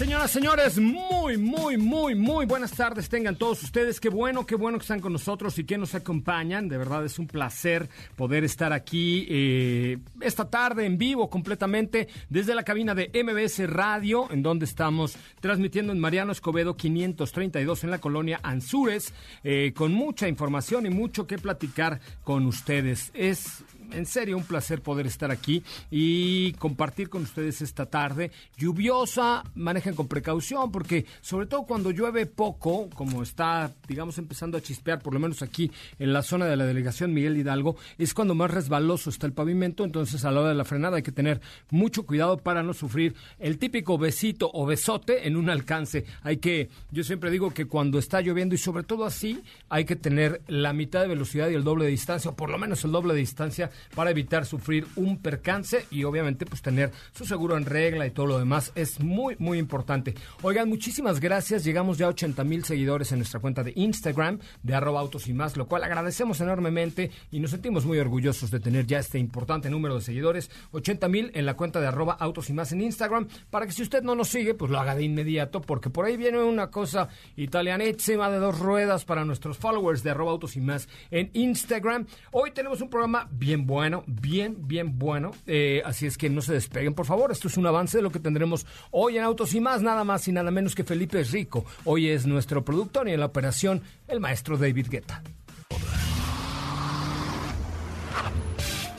[0.00, 4.00] Señoras, señores, muy, muy, muy, muy buenas tardes tengan todos ustedes.
[4.00, 6.70] Qué bueno, qué bueno que están con nosotros y que nos acompañan.
[6.70, 12.54] De verdad es un placer poder estar aquí eh, esta tarde en vivo completamente desde
[12.54, 17.98] la cabina de MBS Radio, en donde estamos transmitiendo en Mariano Escobedo 532 en la
[17.98, 19.12] colonia Anzures,
[19.44, 23.10] eh, con mucha información y mucho que platicar con ustedes.
[23.12, 29.44] Es en serio un placer poder estar aquí y compartir con ustedes esta tarde lluviosa.
[29.54, 35.00] Manejen con precaución porque sobre todo cuando llueve poco, como está, digamos, empezando a chispear,
[35.00, 38.50] por lo menos aquí en la zona de la delegación Miguel Hidalgo, es cuando más
[38.50, 39.84] resbaloso está el pavimento.
[39.84, 43.14] Entonces a la hora de la frenada hay que tener mucho cuidado para no sufrir
[43.38, 46.04] el típico besito o besote en un alcance.
[46.22, 49.96] Hay que, yo siempre digo que cuando está lloviendo y sobre todo así, hay que
[49.96, 52.92] tener la mitad de velocidad y el doble de distancia, o por lo menos el
[52.92, 57.64] doble de distancia para evitar sufrir un percance y obviamente pues tener su seguro en
[57.64, 60.14] regla y todo lo demás es muy muy importante.
[60.42, 61.64] Oigan, muchísimas gracias.
[61.64, 65.32] Llegamos ya a 80 mil seguidores en nuestra cuenta de Instagram de arroba autos y
[65.32, 69.70] más, lo cual agradecemos enormemente y nos sentimos muy orgullosos de tener ya este importante
[69.70, 70.50] número de seguidores.
[70.72, 73.82] 80 mil en la cuenta de arroba autos y más en Instagram para que si
[73.82, 77.08] usted no nos sigue pues lo haga de inmediato porque por ahí viene una cosa
[77.36, 82.06] italianísima de dos ruedas para nuestros followers de arroba autos y más en Instagram.
[82.32, 85.30] Hoy tenemos un programa bien bueno, bien, bien bueno.
[85.46, 87.30] Eh, así es que no se despeguen, por favor.
[87.30, 90.26] Esto es un avance de lo que tendremos hoy en Autos y más, nada más
[90.26, 91.64] y nada menos que Felipe Rico.
[91.84, 95.22] Hoy es nuestro productor y en la operación el maestro David Guetta.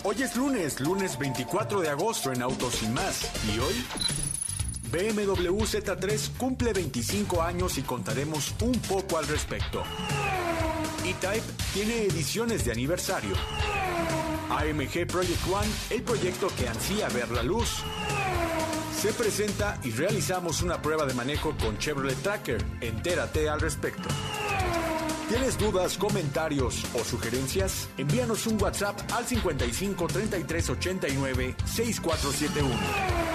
[0.04, 3.30] Hoy es lunes, lunes 24 de agosto en Autos y más.
[3.54, 3.76] Y hoy,
[4.90, 9.84] BMW Z3 cumple 25 años y contaremos un poco al respecto.
[11.04, 11.44] E-Type
[11.74, 13.36] tiene ediciones de aniversario.
[14.52, 17.84] AMG Project One, el proyecto que ansía ver la luz.
[18.94, 22.64] Se presenta y realizamos una prueba de manejo con Chevrolet Tracker.
[22.82, 24.10] Entérate al respecto.
[25.30, 27.88] ¿Tienes dudas, comentarios o sugerencias?
[27.98, 33.31] Envíanos un WhatsApp al 55 33 89 6471.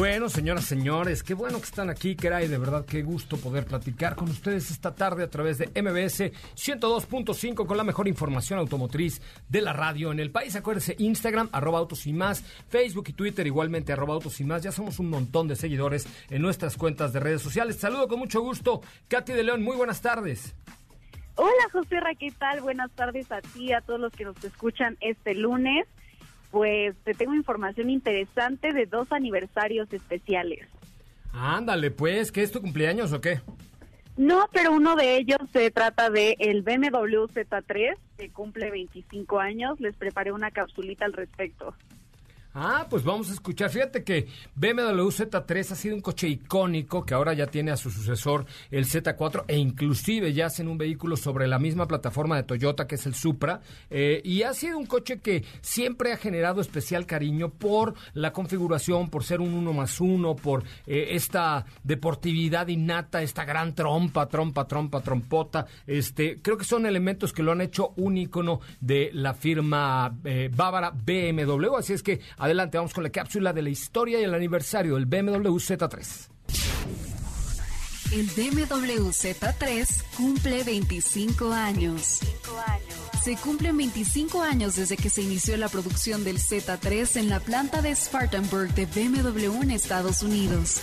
[0.00, 4.16] Bueno, señoras, señores, qué bueno que están aquí, Keray, de verdad, qué gusto poder platicar
[4.16, 9.60] con ustedes esta tarde a través de MBS 102.5 con la mejor información automotriz de
[9.60, 10.56] la radio en el país.
[10.56, 14.62] Acuérdense, Instagram, arroba autos y más, Facebook y Twitter igualmente, arroba autos y más.
[14.62, 17.76] Ya somos un montón de seguidores en nuestras cuentas de redes sociales.
[17.76, 20.54] Saludo con mucho gusto, Katy de León, muy buenas tardes.
[21.34, 22.62] Hola, José ¿qué tal?
[22.62, 25.86] Buenas tardes a ti, a todos los que nos escuchan este lunes
[26.50, 30.66] pues te tengo información interesante de dos aniversarios especiales.
[31.32, 33.40] Ándale, pues, ¿qué es tu cumpleaños o qué?
[34.16, 39.80] No, pero uno de ellos se trata de el BMW Z3, que cumple 25 años.
[39.80, 41.74] Les preparé una capsulita al respecto.
[42.52, 43.70] Ah, pues vamos a escuchar.
[43.70, 44.26] Fíjate que
[44.56, 48.86] BMW Z3 ha sido un coche icónico que ahora ya tiene a su sucesor el
[48.86, 53.06] Z4 e inclusive ya hacen un vehículo sobre la misma plataforma de Toyota que es
[53.06, 53.60] el Supra.
[53.88, 59.10] Eh, y ha sido un coche que siempre ha generado especial cariño por la configuración,
[59.10, 64.66] por ser un uno más uno, por eh, esta deportividad innata, esta gran trompa, trompa,
[64.66, 65.66] trompa, trompota.
[65.86, 70.50] Este, creo que son elementos que lo han hecho un icono de la firma eh,
[70.52, 71.76] bávara BMW.
[71.76, 75.04] Así es que Adelante, vamos con la cápsula de la historia y el aniversario del
[75.04, 76.28] BMW Z3.
[78.12, 82.20] El BMW Z3 cumple 25 años.
[83.22, 87.82] Se cumplen 25 años desde que se inició la producción del Z3 en la planta
[87.82, 90.80] de Spartanburg de BMW en Estados Unidos.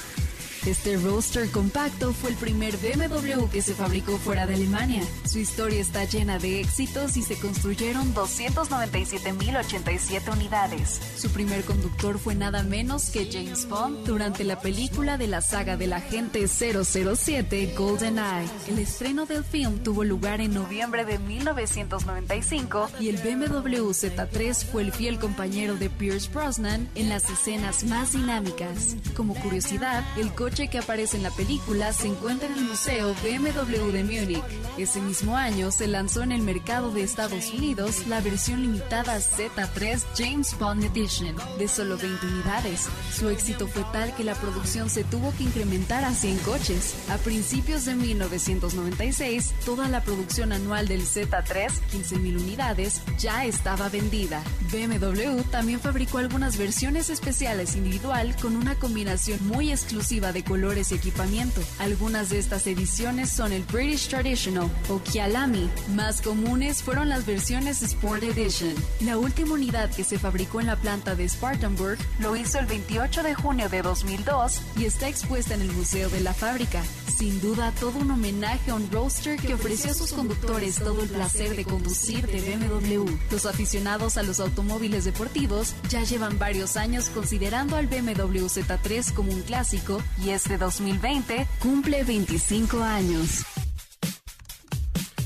[0.67, 5.01] Este roadster compacto fue el primer BMW que se fabricó fuera de Alemania.
[5.23, 10.99] Su historia está llena de éxitos y se construyeron 297.087 unidades.
[11.15, 15.77] Su primer conductor fue nada menos que James Bond durante la película de la saga
[15.77, 18.49] del agente 007 GoldenEye.
[18.67, 24.81] El estreno del film tuvo lugar en noviembre de 1995 y el BMW Z3 fue
[24.81, 28.97] el fiel compañero de Pierce Brosnan en las escenas más dinámicas.
[29.15, 33.91] Como curiosidad, el coche que aparece en la película se encuentra en el Museo BMW
[33.91, 34.43] de Múnich.
[34.79, 40.03] Ese mismo año se lanzó en el mercado de Estados Unidos la versión limitada Z3
[40.17, 42.87] James Bond Edition, de solo 20 unidades.
[43.13, 46.95] Su éxito fue tal que la producción se tuvo que incrementar a 100 coches.
[47.09, 54.41] A principios de 1996, toda la producción anual del Z3, 15.000 unidades, ya estaba vendida.
[54.71, 60.95] BMW también fabricó algunas versiones especiales individual con una combinación muy exclusiva de colores y
[60.95, 61.61] equipamiento.
[61.79, 65.69] Algunas de estas ediciones son el British Traditional o Kyalami.
[65.95, 68.73] Más comunes fueron las versiones Sport Edition.
[69.01, 73.23] La última unidad que se fabricó en la planta de Spartanburg lo hizo el 28
[73.23, 76.81] de junio de 2002 y está expuesta en el Museo de la Fábrica.
[77.17, 81.09] Sin duda, todo un homenaje a un roadster que ofreció a sus conductores todo el
[81.09, 83.09] placer de conducir de BMW.
[83.31, 89.31] Los aficionados a los automóviles deportivos ya llevan varios años considerando al BMW Z3 como
[89.31, 93.43] un clásico y este 2020 cumple 25 años.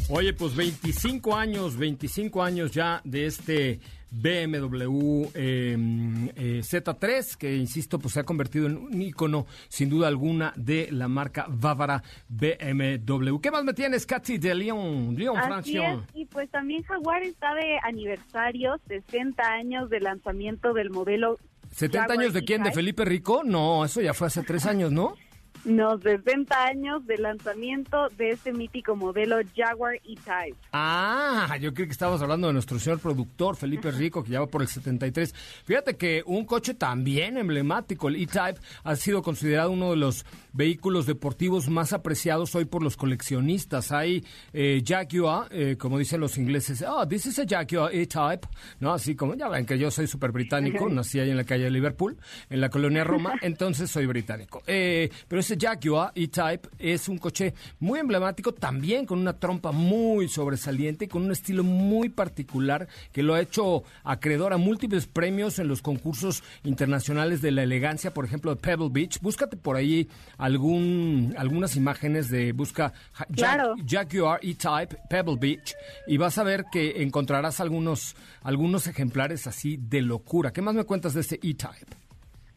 [0.09, 5.75] Oye, pues 25 años, 25 años ya de este BMW eh,
[6.35, 10.87] eh, Z3, que insisto, pues se ha convertido en un icono, sin duda alguna, de
[10.91, 13.39] la marca bávara BMW.
[13.41, 16.05] ¿Qué más me tienes, Katy, de Lyon, Lyon, Francia?
[16.13, 21.37] y pues también Jaguar está de aniversario, 60 años de lanzamiento del modelo.
[21.75, 22.63] ¿70 años de quién?
[22.63, 23.41] ¿De Felipe Rico?
[23.43, 25.15] No, eso ya fue hace tres años, ¿no?
[25.65, 30.57] Nos 60 años de lanzamiento de este mítico modelo Jaguar E-Type.
[30.73, 34.47] Ah, yo creo que estábamos hablando de nuestro señor productor Felipe Rico, que ya va
[34.47, 35.33] por el 73.
[35.63, 41.05] Fíjate que un coche también emblemático, el E-Type, ha sido considerado uno de los vehículos
[41.05, 43.91] deportivos más apreciados hoy por los coleccionistas.
[43.91, 48.47] Hay eh, Jaguar, eh, como dicen los ingleses, oh, this is a Jaguar E-Type,
[48.79, 48.93] ¿no?
[48.93, 51.71] Así como, ya ven que yo soy súper británico, nací ahí en la calle de
[51.71, 52.17] Liverpool,
[52.49, 54.63] en la colonia Roma, entonces soy británico.
[54.65, 60.27] Eh, pero ese Jaguar E-Type es un coche muy emblemático, también con una trompa muy
[60.29, 65.67] sobresaliente, con un estilo muy particular que lo ha hecho acreedor a múltiples premios en
[65.67, 69.19] los concursos internacionales de la elegancia, por ejemplo, de Pebble Beach.
[69.21, 70.07] Búscate por ahí
[70.37, 72.93] algún, algunas imágenes de busca
[73.85, 75.75] Jaguar E-Type Pebble Beach
[76.07, 80.51] y vas a ver que encontrarás algunos, algunos ejemplares así de locura.
[80.53, 82.00] ¿Qué más me cuentas de este E-Type?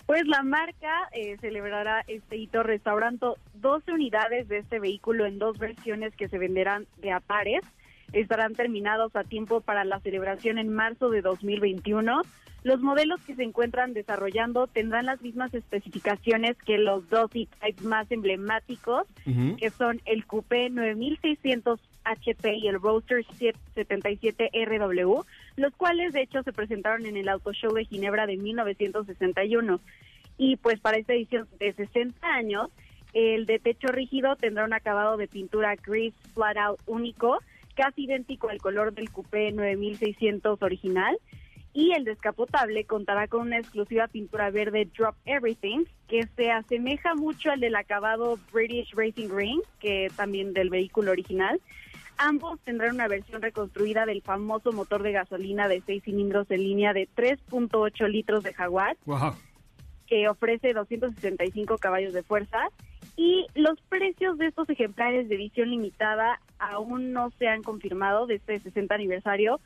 [0.06, 5.58] Pues la marca eh, celebrará este hito restaurando 12 unidades de este vehículo en dos
[5.58, 7.62] versiones que se venderán de a pares.
[8.14, 12.22] Estarán terminados a tiempo para la celebración en marzo de 2021.
[12.62, 18.10] Los modelos que se encuentran desarrollando tendrán las mismas especificaciones que los dos E-Types más
[18.10, 19.06] emblemáticos,
[19.58, 23.24] que son el Coupé 9600 HP y el Roadster
[23.74, 25.22] 77 RW,
[25.56, 29.80] los cuales de hecho se presentaron en el Auto Show de Ginebra de 1961.
[30.38, 32.70] Y pues para esta edición de 60 años,
[33.12, 37.40] el de techo rígido tendrá un acabado de pintura gris flat out único,
[37.74, 41.16] casi idéntico al color del coupé 9600 original.
[41.72, 47.50] Y el descapotable contará con una exclusiva pintura verde Drop Everything, que se asemeja mucho
[47.50, 51.60] al del acabado British Racing Green, que también del vehículo original.
[52.16, 56.92] Ambos tendrán una versión reconstruida del famoso motor de gasolina de seis cilindros en línea
[56.92, 58.96] de 3.8 litros de Jaguar,
[60.06, 62.68] que ofrece 265 caballos de fuerza.
[63.16, 68.36] Y los precios de estos ejemplares de edición limitada aún no se han confirmado de
[68.36, 69.60] este 60 aniversario,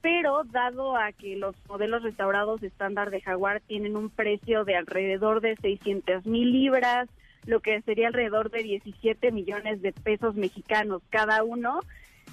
[0.00, 5.40] pero dado a que los modelos restaurados estándar de Jaguar tienen un precio de alrededor
[5.40, 7.08] de 600 mil libras,
[7.46, 11.80] lo que sería alrededor de 17 millones de pesos mexicanos cada uno,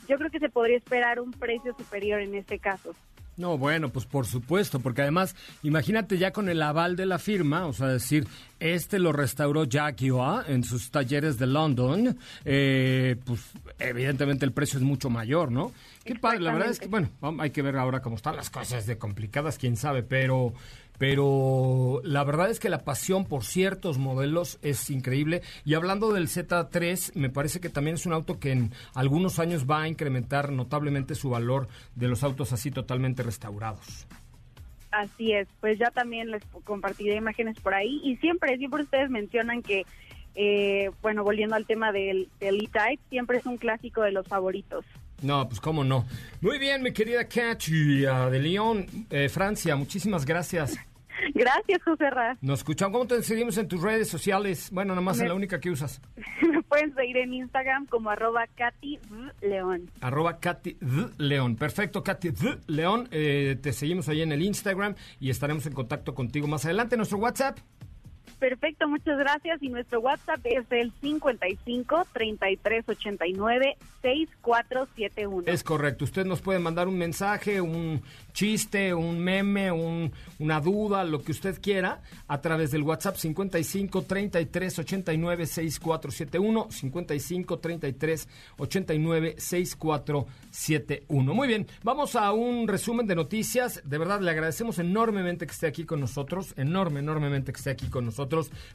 [0.07, 2.93] yo creo que se podría esperar un precio superior en este caso.
[3.37, 7.67] No, bueno, pues por supuesto, porque además, imagínate ya con el aval de la firma,
[7.67, 8.27] o sea, decir,
[8.59, 13.41] este lo restauró Jaguar en sus talleres de London, eh, pues
[13.77, 15.71] evidentemente el precio es mucho mayor, ¿no?
[16.03, 18.87] Qué padre, la verdad es que, bueno, hay que ver ahora cómo están las cosas
[18.87, 20.53] de complicadas, quién sabe, pero
[20.97, 25.41] pero la verdad es que la pasión por ciertos modelos es increíble.
[25.65, 29.65] Y hablando del Z3, me parece que también es un auto que en algunos años
[29.69, 34.07] va a incrementar notablemente su valor de los autos así totalmente restaurados.
[34.91, 39.61] Así es, pues ya también les compartiré imágenes por ahí y siempre, siempre ustedes mencionan
[39.61, 39.85] que,
[40.33, 44.85] eh, bueno, volviendo al tema del, del E-Type, siempre es un clásico de los favoritos.
[45.21, 46.05] No, pues cómo no.
[46.41, 50.77] Muy bien, mi querida Catchy de Lyon, eh, Francia, muchísimas gracias.
[51.33, 52.37] Gracias, José Ra.
[52.41, 52.93] Nos escuchamos.
[52.93, 54.69] ¿Cómo te seguimos en tus redes sociales?
[54.71, 56.01] Bueno, nada más en la única que usas.
[56.41, 58.99] Me pueden seguir en Instagram como arroba Katy
[59.41, 59.89] León.
[60.01, 60.77] Arroba Katy
[61.17, 61.55] León.
[61.55, 62.33] Perfecto, Katy
[62.67, 63.07] León.
[63.11, 66.97] Eh, te seguimos ahí en el Instagram y estaremos en contacto contigo más adelante.
[66.97, 67.57] Nuestro WhatsApp.
[68.39, 69.61] Perfecto, muchas gracias.
[69.63, 75.47] Y nuestro WhatsApp es el 55 33 89 6471.
[75.47, 76.05] Es correcto.
[76.05, 78.03] Usted nos puede mandar un mensaje, un
[78.33, 84.03] chiste, un meme, un, una duda, lo que usted quiera, a través del WhatsApp 55
[84.03, 86.67] 33 89 6471.
[86.69, 91.33] 55 33 89 6471.
[91.33, 93.81] Muy bien, vamos a un resumen de noticias.
[93.83, 96.53] De verdad, le agradecemos enormemente que esté aquí con nosotros.
[96.55, 98.26] Enorme, enormemente que esté aquí con nosotros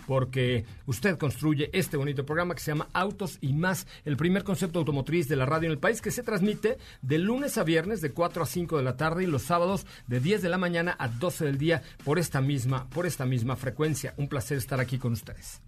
[0.07, 4.79] porque usted construye este bonito programa que se llama Autos y más, el primer concepto
[4.79, 8.13] automotriz de la radio en el país que se transmite de lunes a viernes de
[8.13, 11.09] 4 a 5 de la tarde y los sábados de 10 de la mañana a
[11.09, 14.15] 12 del día por esta misma, por esta misma frecuencia.
[14.17, 15.61] Un placer estar aquí con ustedes.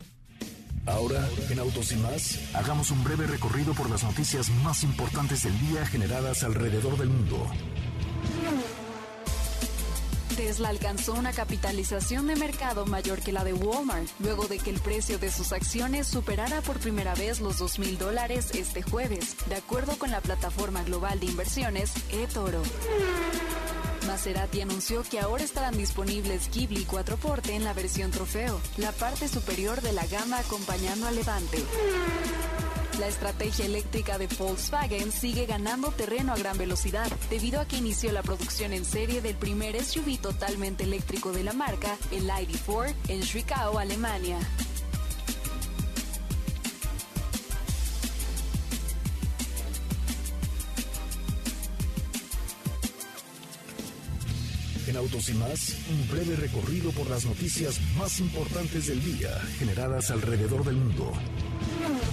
[0.86, 5.58] Ahora, en Autos y más, hagamos un breve recorrido por las noticias más importantes del
[5.60, 7.50] día generadas alrededor del mundo.
[10.36, 14.80] Tesla alcanzó una capitalización de mercado mayor que la de Walmart, luego de que el
[14.80, 19.54] precio de sus acciones superara por primera vez los 2 mil dólares este jueves, de
[19.54, 22.62] acuerdo con la plataforma global de inversiones eToro.
[24.08, 29.28] Maserati anunció que ahora estarán disponibles Ghibli 4 Porte en la versión trofeo, la parte
[29.28, 31.64] superior de la gama acompañando al Levante.
[32.98, 38.12] La estrategia eléctrica de Volkswagen sigue ganando terreno a gran velocidad, debido a que inició
[38.12, 43.22] la producción en serie del primer SUV totalmente eléctrico de la marca, el ID4, en
[43.22, 44.38] Zwickau, Alemania.
[54.86, 59.28] En Autos y más, un breve recorrido por las noticias más importantes del día
[59.58, 61.12] generadas alrededor del mundo.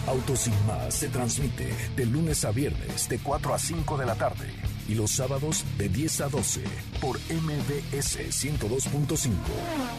[0.08, 4.16] Autos y más se transmite de lunes a viernes de 4 a 5 de la
[4.16, 6.64] tarde y los sábados de 10 a 12
[7.00, 9.30] por MBS 102.5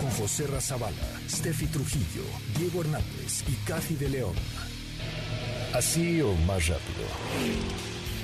[0.01, 0.97] con José Razabala,
[1.31, 2.25] Steffi Trujillo,
[2.59, 4.35] Diego Hernández y Cathy de León.
[5.73, 7.07] Así o más rápido.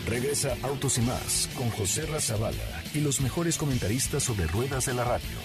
[0.06, 5.04] Regresa Autos y más con José Razabala y los mejores comentaristas sobre ruedas de la
[5.04, 5.38] radio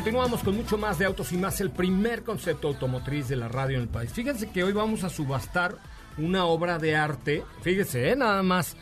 [0.00, 3.76] continuamos con mucho más de Autos y más, el primer concepto automotriz de la radio
[3.76, 4.10] en el país.
[4.10, 5.76] Fíjense que hoy vamos a subastar
[6.16, 8.16] una obra de arte, fíjense, ¿eh?
[8.16, 8.78] nada más.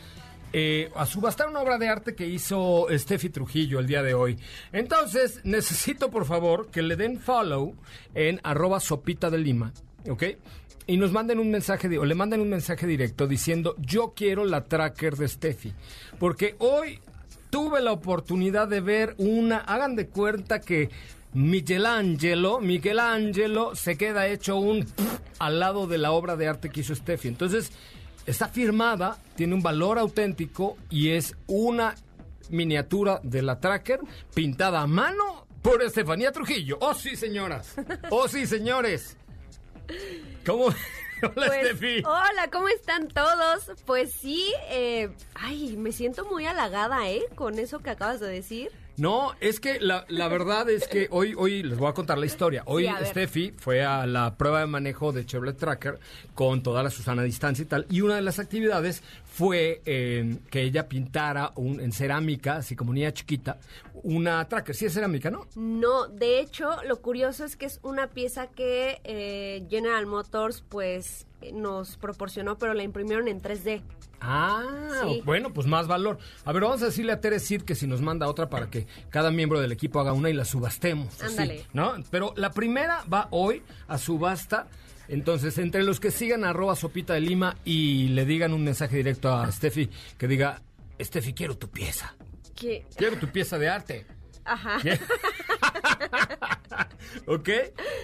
[0.53, 4.37] Eh, a subastar una obra de arte que hizo Steffi Trujillo el día de hoy.
[4.71, 7.75] Entonces, necesito por favor que le den follow
[8.15, 9.73] en arroba sopita de lima,
[10.09, 10.23] ¿ok?
[10.87, 14.63] Y nos manden un mensaje, o le manden un mensaje directo diciendo, yo quiero la
[14.63, 15.73] tracker de Steffi.
[16.17, 17.01] Porque hoy
[17.49, 20.89] tuve la oportunidad de ver una, hagan de cuenta que
[21.33, 24.85] Michelangelo, Michelangelo se queda hecho un
[25.37, 27.27] al lado de la obra de arte que hizo Steffi.
[27.27, 27.71] Entonces,
[28.25, 31.95] está firmada, tiene un valor auténtico y es una
[32.49, 33.99] miniatura de la tracker
[34.33, 36.77] pintada a mano por Estefanía Trujillo.
[36.81, 37.75] Oh, sí, señoras.
[38.09, 39.17] Oh, sí, señores.
[40.45, 40.69] ¿Cómo?
[41.21, 41.47] Hola,
[41.77, 43.71] pues, Hola, ¿cómo están todos?
[43.85, 47.23] Pues sí, eh, ay, me siento muy halagada, ¿eh?
[47.35, 48.71] Con eso que acabas de decir.
[48.99, 52.25] No, es que la, la verdad es que hoy, hoy les voy a contar la
[52.25, 52.63] historia.
[52.65, 52.89] Hoy.
[53.05, 55.99] Steffi fue a la prueba de manejo de Chevrolet Tracker
[56.35, 57.85] con toda la Susana distancia y tal.
[57.89, 62.93] Y una de las actividades fue eh, que ella pintara un, en cerámica, así como
[62.93, 63.57] niña chiquita,
[64.03, 64.75] una Tracker.
[64.75, 65.47] Sí, es cerámica, ¿no?
[65.55, 71.25] No, de hecho, lo curioso es que es una pieza que eh, General Motors pues
[71.53, 73.81] nos proporcionó, pero la imprimieron en 3D.
[74.21, 74.63] Ah,
[75.03, 75.21] Sí.
[75.23, 76.17] bueno, pues más valor.
[76.43, 78.85] A ver, vamos a decirle a Tere Cid que si nos manda otra para que
[79.09, 81.13] cada miembro del equipo haga una y la subastemos.
[81.21, 81.65] así, Ándale.
[81.73, 81.93] ¿No?
[82.11, 84.67] Pero la primera va hoy a subasta.
[85.07, 89.33] Entonces, entre los que sigan arroba sopita de lima y le digan un mensaje directo
[89.33, 90.61] a Steffi que diga,
[91.01, 92.13] Steffi, quiero tu pieza.
[92.55, 94.05] Que, Quiero tu pieza de arte.
[94.43, 94.79] ajá.
[94.81, 94.99] ¿Qué?
[97.25, 97.49] ¿Ok?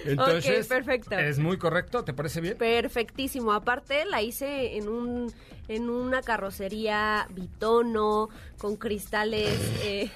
[0.06, 1.18] Entonces, perfecto.
[1.18, 2.56] es muy correcto, ¿te parece bien?
[2.56, 3.52] Perfectísimo.
[3.52, 5.32] Aparte, la hice en un
[5.68, 10.10] en una carrocería bitono con cristales eh,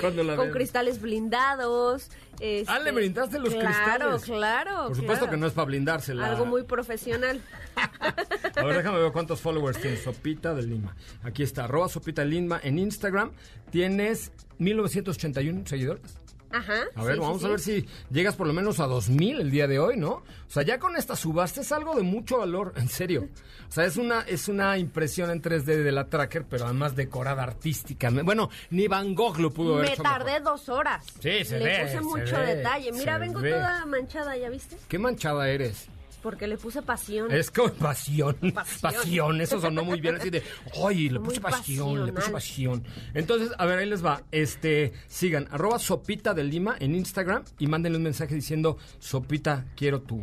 [0.00, 2.10] ¿Cuándo la con cristales blindados.
[2.10, 4.24] Ah, este, le brindaste los claro, cristales.
[4.24, 5.30] Claro, Por supuesto claro.
[5.30, 6.26] que no es para blindársela.
[6.26, 7.40] Algo muy profesional.
[8.56, 10.96] A ver, déjame ver cuántos followers tiene Sopita de Lima.
[11.22, 13.30] Aquí está, arroba Sopita de Lima en Instagram.
[13.70, 16.21] Tienes 1981 seguidores.
[16.52, 16.74] Ajá.
[16.94, 17.50] A ver, sí, sí, vamos a sí.
[17.50, 20.10] ver si llegas por lo menos a 2000 el día de hoy, ¿no?
[20.12, 23.28] O sea, ya con esta subasta es algo de mucho valor, en serio.
[23.68, 27.42] O sea, es una, es una impresión en 3D de la Tracker, pero además decorada
[27.42, 28.22] artísticamente.
[28.24, 30.42] Bueno, ni Van Gogh lo pudo haber Me hecho tardé mejor.
[30.44, 31.06] dos horas.
[31.20, 32.92] Sí, se Le ve, puse se mucho ve, detalle.
[32.92, 33.50] Mira, vengo ve.
[33.52, 34.76] toda manchada, ¿ya viste?
[34.88, 35.86] Qué manchada eres.
[36.22, 37.32] Porque le puse pasión.
[37.32, 38.36] Es como pasión.
[38.54, 38.92] Pasión.
[38.92, 39.40] Pasión.
[39.40, 40.16] Eso sonó muy bien.
[40.16, 40.42] Así de,
[40.86, 42.84] ay, le Muy puse pasión, le puse pasión.
[43.14, 44.22] Entonces, a ver, ahí les va.
[44.30, 50.02] Este, sigan, arroba sopita de Lima en Instagram y mándenle un mensaje diciendo, sopita, quiero
[50.02, 50.22] tu.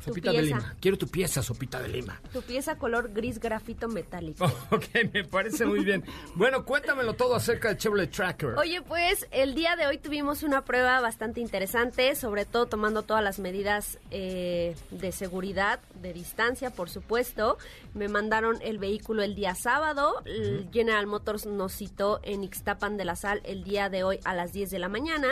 [0.00, 0.42] Sopita de.
[0.42, 0.74] Lima.
[0.80, 2.20] Quiero tu pieza, sopita de Lima.
[2.32, 4.50] Tu pieza color gris grafito metálico.
[4.70, 6.04] Ok, me parece muy bien.
[6.34, 8.50] Bueno, cuéntamelo todo acerca de Chevrolet Tracker.
[8.56, 13.22] Oye, pues el día de hoy tuvimos una prueba bastante interesante, sobre todo tomando todas
[13.22, 17.58] las medidas eh, de seguridad, de distancia, por supuesto.
[17.94, 20.22] Me mandaron el vehículo el día sábado.
[20.24, 24.34] El General Motors nos citó en Ixtapan de la Sal el día de hoy a
[24.34, 25.28] las 10 de la mañana.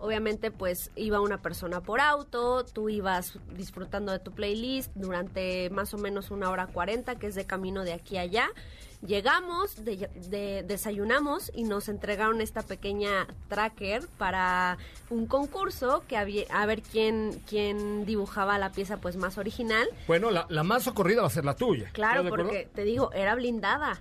[0.00, 5.92] Obviamente, pues iba una persona por auto, tú ibas disfrutando de tu playlist durante más
[5.94, 8.48] o menos una hora 40, que es de camino de aquí a allá.
[9.06, 14.76] Llegamos, de- de- desayunamos y nos entregaron esta pequeña tracker para
[15.08, 19.88] un concurso que había, a ver quién, quién dibujaba la pieza pues más original.
[20.06, 21.88] Bueno, la, la más socorrida va a ser la tuya.
[21.92, 24.00] Claro, porque te digo, era blindada.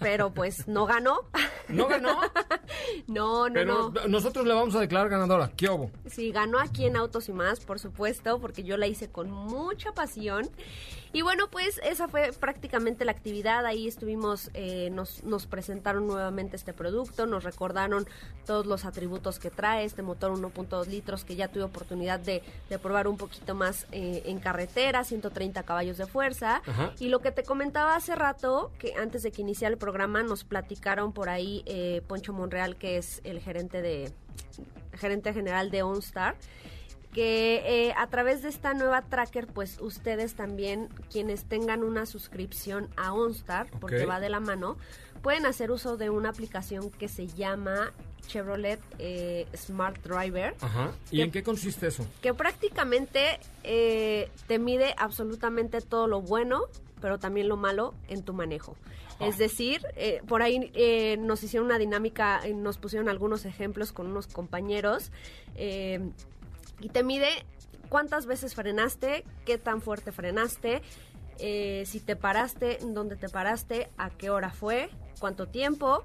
[0.00, 1.20] Pero pues no ganó.
[1.68, 2.20] ¿No ganó?
[3.06, 4.06] no, no, Pero no.
[4.08, 5.50] nosotros le vamos a declarar ganadora.
[5.56, 5.90] ¿Qué hubo?
[6.06, 9.92] Sí, ganó aquí en Autos y Más, por supuesto, porque yo la hice con mucha
[9.92, 10.48] pasión.
[11.16, 13.64] Y bueno, pues esa fue prácticamente la actividad.
[13.64, 18.06] Ahí estuvimos, eh, nos, nos presentaron nuevamente este producto, nos recordaron
[18.44, 22.78] todos los atributos que trae este motor 1.2 litros que ya tuve oportunidad de, de
[22.78, 26.60] probar un poquito más eh, en carretera, 130 caballos de fuerza.
[26.66, 26.92] Ajá.
[27.00, 30.44] Y lo que te comentaba hace rato, que antes de que iniciara el programa, nos
[30.44, 34.12] platicaron por ahí eh, Poncho Monreal, que es el gerente de
[34.92, 36.36] gerente general de OnStar,
[37.16, 42.90] que eh, a través de esta nueva tracker, pues ustedes también, quienes tengan una suscripción
[42.98, 44.76] a OnStar, porque va de la mano,
[45.22, 47.90] pueden hacer uso de una aplicación que se llama
[48.26, 50.92] Chevrolet eh, Smart Driver Ajá.
[51.10, 52.06] ¿Y ¿Qué- en qué consiste eso?
[52.20, 56.64] que prácticamente eh, te mide absolutamente todo lo bueno,
[57.00, 58.76] pero también lo malo en tu manejo.
[59.20, 64.06] Es decir, eh, por ahí eh, nos hicieron una dinámica, nos pusieron algunos ejemplos con
[64.08, 65.10] unos compañeros
[66.80, 67.28] y te mide
[67.88, 70.82] cuántas veces frenaste, qué tan fuerte frenaste,
[71.38, 76.04] eh, si te paraste, dónde te paraste, a qué hora fue, cuánto tiempo,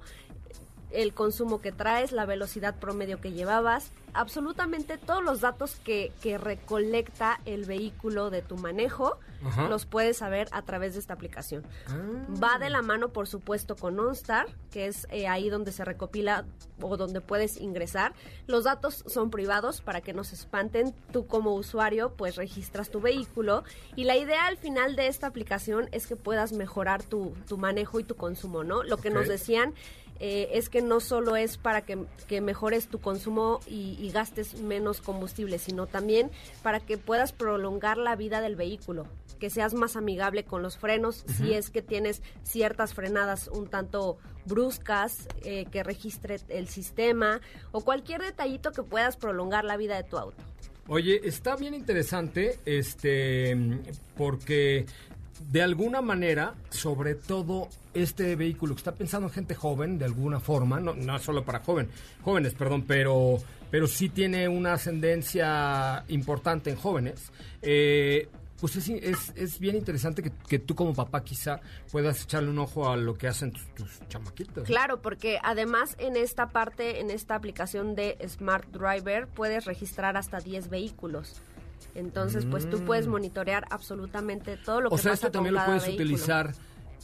[0.92, 6.38] el consumo que traes, la velocidad promedio que llevabas, absolutamente todos los datos que, que
[6.38, 9.68] recolecta el vehículo de tu manejo, Ajá.
[9.68, 11.64] los puedes saber a través de esta aplicación.
[11.88, 11.96] Ah.
[12.42, 16.44] Va de la mano, por supuesto, con OnStar, que es eh, ahí donde se recopila
[16.80, 18.12] o donde puedes ingresar.
[18.46, 20.94] Los datos son privados para que no se espanten.
[21.12, 23.64] Tú como usuario, pues registras tu vehículo
[23.96, 27.98] y la idea al final de esta aplicación es que puedas mejorar tu, tu manejo
[28.00, 28.82] y tu consumo, ¿no?
[28.82, 29.74] Lo que nos decían
[30.24, 34.60] eh, es que no solo es para que, que mejores tu consumo y, y gastes
[34.60, 36.30] menos combustible, sino también
[36.62, 39.08] para que puedas prolongar la vida del vehículo,
[39.40, 44.16] que seas más amigable con los frenos, si es que tienes ciertas frenadas un tanto
[44.46, 47.40] bruscas, eh, que registre el sistema
[47.72, 50.40] o cualquier detallito que puedas prolongar la vida de tu auto.
[50.86, 53.56] Oye, está bien interesante, este,
[54.16, 54.86] porque
[55.50, 60.40] de alguna manera sobre todo este vehículo que está pensando en gente joven de alguna
[60.40, 61.88] forma, no, no solo para joven,
[62.22, 63.38] jóvenes, perdón, pero,
[63.70, 67.30] pero sí tiene una ascendencia importante en jóvenes.
[67.60, 68.28] Eh,
[68.62, 72.60] pues es, es, es, bien interesante que, que, tú como papá quizá puedas echarle un
[72.60, 74.68] ojo a lo que hacen tus, tus chamaquitos.
[74.68, 80.38] Claro, porque además en esta parte, en esta aplicación de Smart Driver, puedes registrar hasta
[80.38, 81.42] 10 vehículos.
[81.94, 85.62] Entonces, pues tú puedes monitorear absolutamente todo lo que o sea, pasa esto también con
[85.62, 86.04] lo puedes vehículo.
[86.04, 86.54] utilizar,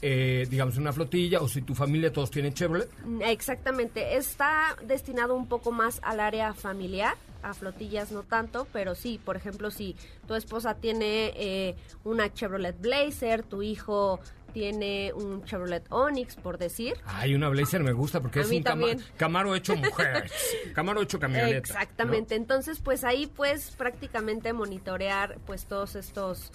[0.01, 2.89] eh, digamos, una flotilla o si tu familia todos tienen Chevrolet.
[3.21, 9.21] Exactamente, está destinado un poco más al área familiar, a flotillas no tanto, pero sí,
[9.25, 9.95] por ejemplo, si
[10.27, 14.21] tu esposa tiene eh, una Chevrolet Blazer, tu hijo
[14.53, 16.95] tiene un Chevrolet Onix, por decir.
[17.05, 18.87] Ay, una Blazer me gusta porque A es un cama-.
[19.17, 20.31] Camaro hecho mujer,
[20.75, 21.59] Camaro hecho camioneta.
[21.59, 26.51] Exactamente, entonces pues ahí puedes prácticamente monitorear pues todos estos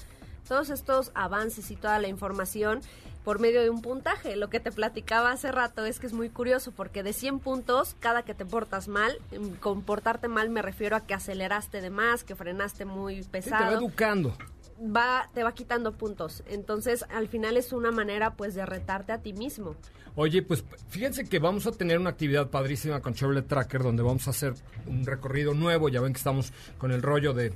[0.48, 2.82] todos estos avances y toda la información
[3.24, 4.36] por medio de un puntaje.
[4.36, 7.96] Lo que te platicaba hace rato es que es muy curioso porque de 100 puntos,
[8.00, 11.90] cada que te portas mal, mm, con portarte mal me refiero a que aceleraste de
[11.90, 14.38] más, que frenaste muy Sí, te va pesado, educando.
[14.84, 16.44] Va, te va quitando puntos.
[16.48, 19.76] Entonces, al final es una manera pues de retarte a ti mismo.
[20.16, 24.28] Oye, pues fíjense que vamos a tener una actividad padrísima con Chevrolet Tracker donde vamos
[24.28, 24.54] a hacer
[24.86, 25.90] un recorrido nuevo.
[25.90, 27.52] Ya ven que estamos con el rollo de,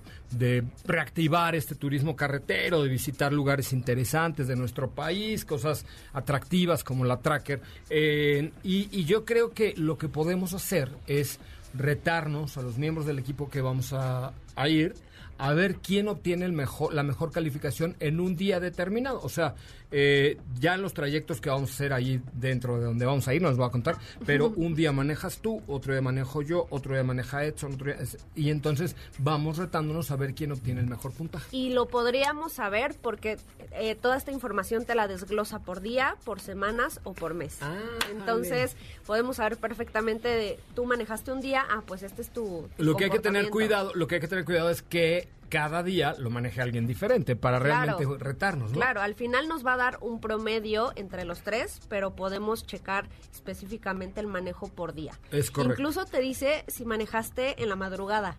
[0.85, 7.19] reactivar este turismo carretero, de visitar lugares interesantes de nuestro país, cosas atractivas como la
[7.19, 7.61] Tracker.
[7.91, 11.39] Eh, y, y yo creo que lo que podemos hacer es
[11.75, 14.33] retarnos a los miembros del equipo que vamos a
[14.67, 14.95] ir
[15.37, 19.21] a ver quién obtiene el mejor, la mejor calificación en un día determinado.
[19.21, 19.55] O sea,
[19.91, 23.33] eh, ya en los trayectos que vamos a hacer ahí dentro de donde vamos a
[23.33, 26.93] ir, nos va a contar, pero un día manejas tú, otro día manejo yo, otro
[26.93, 27.97] día maneja Edson, otro día,
[28.35, 31.55] y entonces vamos retándonos a ver quién obtiene el mejor puntaje.
[31.55, 33.37] Y lo podríamos saber porque
[33.71, 37.59] eh, toda esta información te la desglosa por día, por semanas o por mes.
[37.61, 37.77] Ah,
[38.11, 42.67] Entonces podemos saber perfectamente de tú manejaste un día, ah, pues este es tu...
[42.77, 45.83] Lo que hay que tener cuidado, lo que hay que tener cuidado es que cada
[45.83, 47.97] día lo maneje alguien diferente para Claro.
[47.97, 48.77] realmente retarnos, ¿no?
[48.77, 53.07] Claro, al final nos va a dar un promedio entre los tres, pero podemos checar
[53.33, 55.13] específicamente el manejo por día.
[55.31, 55.73] Es correcto.
[55.81, 58.37] Incluso te dice si manejaste en la madrugada.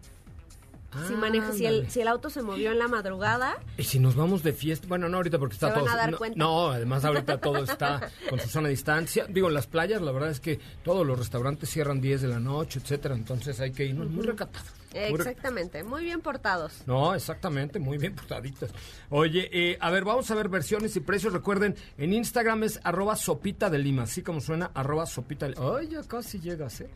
[1.07, 4.14] Si, manejas, si, el, si el auto se movió en la madrugada, Y si nos
[4.16, 5.87] vamos de fiesta, bueno, no ahorita porque está todo.
[5.87, 9.27] a dar no, no, además ahorita todo está con su sana distancia.
[9.29, 12.79] Digo, las playas, la verdad es que todos los restaurantes cierran 10 de la noche,
[12.83, 14.66] etcétera, entonces hay que irnos muy recatados.
[14.71, 16.83] muy exactamente, muy bien portados.
[16.87, 18.70] No, exactamente, muy bien portaditos.
[19.11, 21.33] Oye, eh, a ver, vamos a ver versiones y precios.
[21.33, 25.77] Recuerden, en Instagram es arroba sopita de lima, así como suena, arroba sopita de lima.
[25.79, 26.90] Ay, ya casi llegas, ¿eh?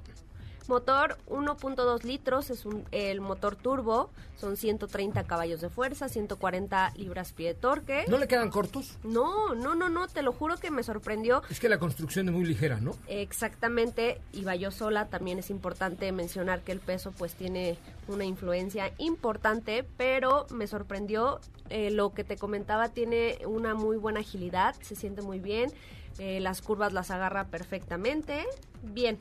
[0.67, 7.49] Motor 1.2 litros, es un, el motor turbo, son 130 caballos de fuerza, 140 libras-pie
[7.49, 8.05] de torque.
[8.07, 8.97] ¿no le quedan cortos?
[9.03, 11.43] No, no, no, no, te lo juro que me sorprendió.
[11.49, 12.95] Es que la construcción es muy ligera, ¿no?
[13.07, 18.91] Exactamente, iba yo sola, también es importante mencionar que el peso pues tiene una influencia
[18.97, 24.95] importante, pero me sorprendió eh, lo que te comentaba, tiene una muy buena agilidad, se
[24.95, 25.71] siente muy bien,
[26.19, 28.45] eh, las curvas las agarra perfectamente,
[28.83, 29.19] bien,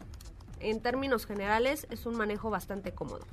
[0.71, 3.27] en términos generales es un manejo bastante cómodo.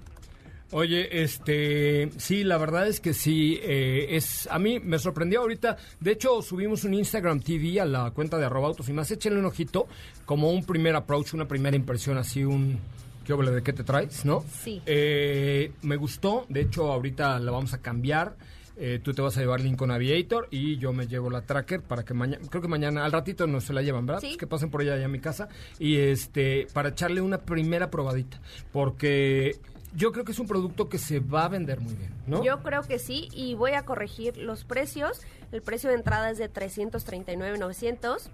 [0.74, 5.76] Oye, este, sí, la verdad es que sí, eh, es, a mí me sorprendió ahorita,
[6.00, 9.39] de hecho subimos un Instagram TV a la cuenta de arroba autos y más, échenle
[9.39, 9.88] un ojito,
[10.26, 12.80] como un primer approach, una primera impresión, así un,
[13.26, 14.46] ¿qué óvole, de qué te traes, no?
[14.63, 14.82] Sí.
[14.86, 18.38] Eh, me gustó, de hecho ahorita la vamos a cambiar,
[18.84, 22.04] eh, tú te vas a llevar Lincoln Aviator y yo me llevo la Tracker para
[22.04, 24.22] que mañana, creo que mañana, al ratito no se la llevan, ¿verdad?
[24.22, 24.28] Sí.
[24.30, 25.48] Pues que pasen por ella allá a mi casa
[25.80, 28.41] y este, para echarle una primera probadita,
[28.74, 29.58] porque
[29.96, 32.44] yo creo que es un producto que se va a vender muy bien, ¿no?
[32.44, 35.20] Yo creo que sí y voy a corregir los precios.
[35.52, 38.30] El precio de entrada es de 339.900.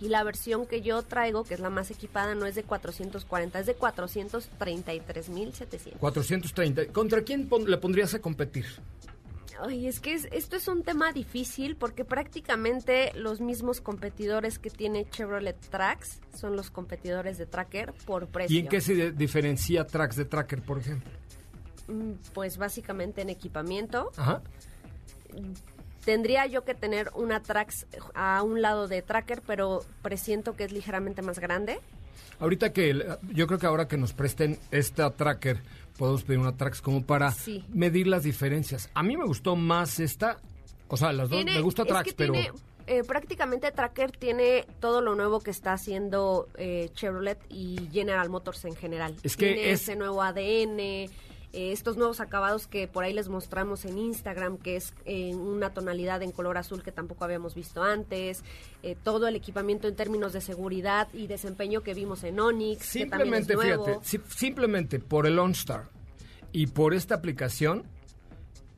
[0.00, 3.58] Y la versión que yo traigo, que es la más equipada, no es de 440,
[3.58, 5.98] es de 433.700.
[5.98, 6.86] 430.
[6.92, 8.64] ¿Contra quién pon- le pondrías a competir?
[9.60, 14.70] Ay, es que es- esto es un tema difícil porque prácticamente los mismos competidores que
[14.70, 18.56] tiene Chevrolet Trax son los competidores de Tracker por precio.
[18.56, 21.10] ¿Y en qué se diferencia Trax de Tracker, por ejemplo?
[21.88, 24.12] Mm, Pues básicamente en equipamiento.
[24.16, 24.42] Ajá.
[26.04, 30.72] Tendría yo que tener una Trax a un lado de Tracker, pero presiento que es
[30.72, 31.80] ligeramente más grande.
[32.40, 35.58] Ahorita que el- yo creo que ahora que nos presten esta tracker,
[35.96, 37.64] podemos pedir una trax como para Sí.
[37.72, 38.88] medir las diferencias.
[38.94, 40.38] A mí me gustó más esta,
[40.88, 42.52] o sea, las dos, Tiene- me gusta es que pero tiene,
[42.86, 48.64] eh, prácticamente Tracker tiene todo lo nuevo que está haciendo eh, Chevrolet y General Motors
[48.64, 49.14] en general.
[49.24, 51.10] Es que tiene es- ese nuevo ADN,
[51.52, 55.70] eh, estos nuevos acabados que por ahí les mostramos en Instagram, que es en una
[55.72, 58.42] tonalidad en color azul que tampoco habíamos visto antes,
[58.82, 63.06] eh, todo el equipamiento en términos de seguridad y desempeño que vimos en Onix, que
[63.06, 63.84] también es simplemente, nuevo.
[63.84, 65.88] fíjate, si- simplemente por el OnStar
[66.52, 67.84] y por esta aplicación,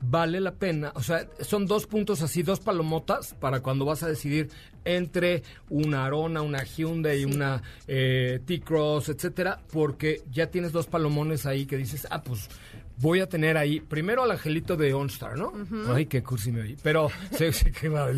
[0.02, 0.92] vale la pena.
[0.94, 4.48] O sea, son dos puntos así, dos palomotas para cuando vas a decidir
[4.84, 11.66] entre una Arona, una Hyundai, una eh, T-Cross, etcétera, porque ya tienes dos palomones ahí
[11.66, 12.48] que dices, ah, pues
[12.96, 15.52] voy a tener ahí primero al angelito de OnStar, ¿no?
[15.94, 16.76] Ay, qué cursi me oí.
[16.82, 18.08] Pero sé, sé que va.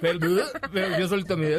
[0.00, 0.18] pero,
[0.72, 1.50] pero yo solito me.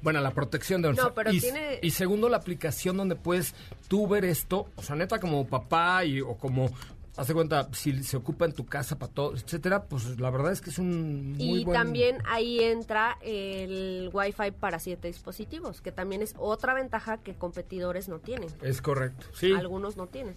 [0.00, 1.06] Bueno, la protección de OnStar.
[1.08, 3.54] No, pero y, tiene- y segundo, la aplicación donde puedes
[3.88, 6.70] tú ver esto, o sea, neta, como papá y, o como.
[7.16, 10.62] Hace cuenta, si se ocupa en tu casa para todo, etcétera, pues la verdad es
[10.62, 11.76] que es un muy Y buen...
[11.78, 18.08] también ahí entra el Wi-Fi para siete dispositivos, que también es otra ventaja que competidores
[18.08, 18.48] no tienen.
[18.62, 19.26] Es correcto.
[19.34, 20.34] Sí, Algunos no tienen.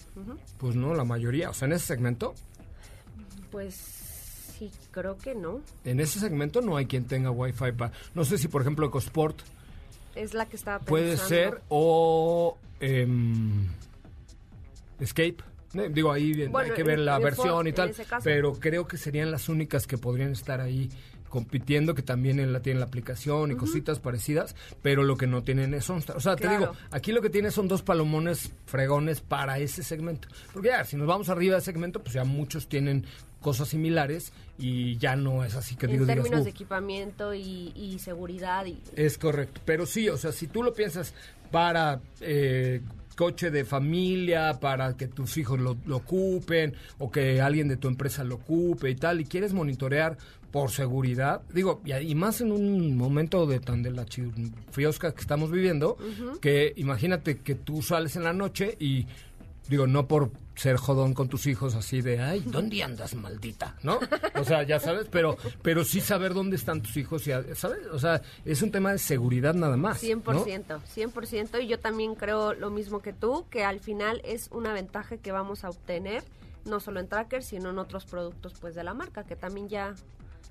[0.58, 1.50] Pues no, la mayoría.
[1.50, 2.34] O sea, en ese segmento,
[3.52, 5.62] Pues sí, creo que no.
[5.86, 7.94] en ese segmento no hay quien tenga Wi-Fi para...
[8.14, 9.40] No sé si, por ejemplo, EcoSport
[10.14, 10.90] Es la que estaba pensando.
[10.90, 12.58] puede ser o...
[12.82, 13.66] em,
[15.00, 15.38] Escape.
[15.92, 18.54] Digo, ahí Bueno, hay que ver en- la en versión Ford, y en tal, pero
[18.54, 20.90] creo que serían las únicas que podrían estar ahí
[21.30, 25.44] compitiendo, que también en la, tienen la aplicación y cositas parecidas, pero lo que no
[25.44, 26.16] tienen es OnStar.
[26.16, 30.30] O sea, te digo, aquí lo que tiene son dos palomones fregones para ese segmento.
[30.54, 33.06] Porque ya, si nos vamos arriba del segmento, pues ya muchos tienen
[33.42, 37.74] cosas similares y ya no es así que En digo, digas, términos de equipamiento y,
[37.76, 38.66] y seguridad.
[38.66, 41.14] y Es correcto, pero sí, o sea, si tú lo piensas
[41.52, 42.82] para eh,
[43.16, 47.88] coche de familia, para que tus hijos lo, lo ocupen o que alguien de tu
[47.88, 50.18] empresa lo ocupe y tal, y quieres monitorear
[50.52, 54.32] por seguridad, digo, y, y más en un momento de tan de la chi-
[54.72, 55.98] friosca que estamos viviendo,
[56.40, 59.06] que imagínate que tú sales en la noche y
[59.68, 63.76] Digo, no por ser jodón con tus hijos así de, ay, ¿dónde andas, maldita?
[63.84, 64.00] ¿No?
[64.36, 67.86] O sea, ya sabes, pero pero sí saber dónde están tus hijos, y, ¿sabes?
[67.92, 70.02] O sea, es un tema de seguridad nada más.
[70.04, 70.10] ¿no?
[70.46, 71.64] 100%, 100%.
[71.64, 75.32] Y yo también creo lo mismo que tú, que al final es una ventaja que
[75.32, 76.24] vamos a obtener,
[76.66, 79.94] no solo en Tracker, sino en otros productos pues de la marca, que también ya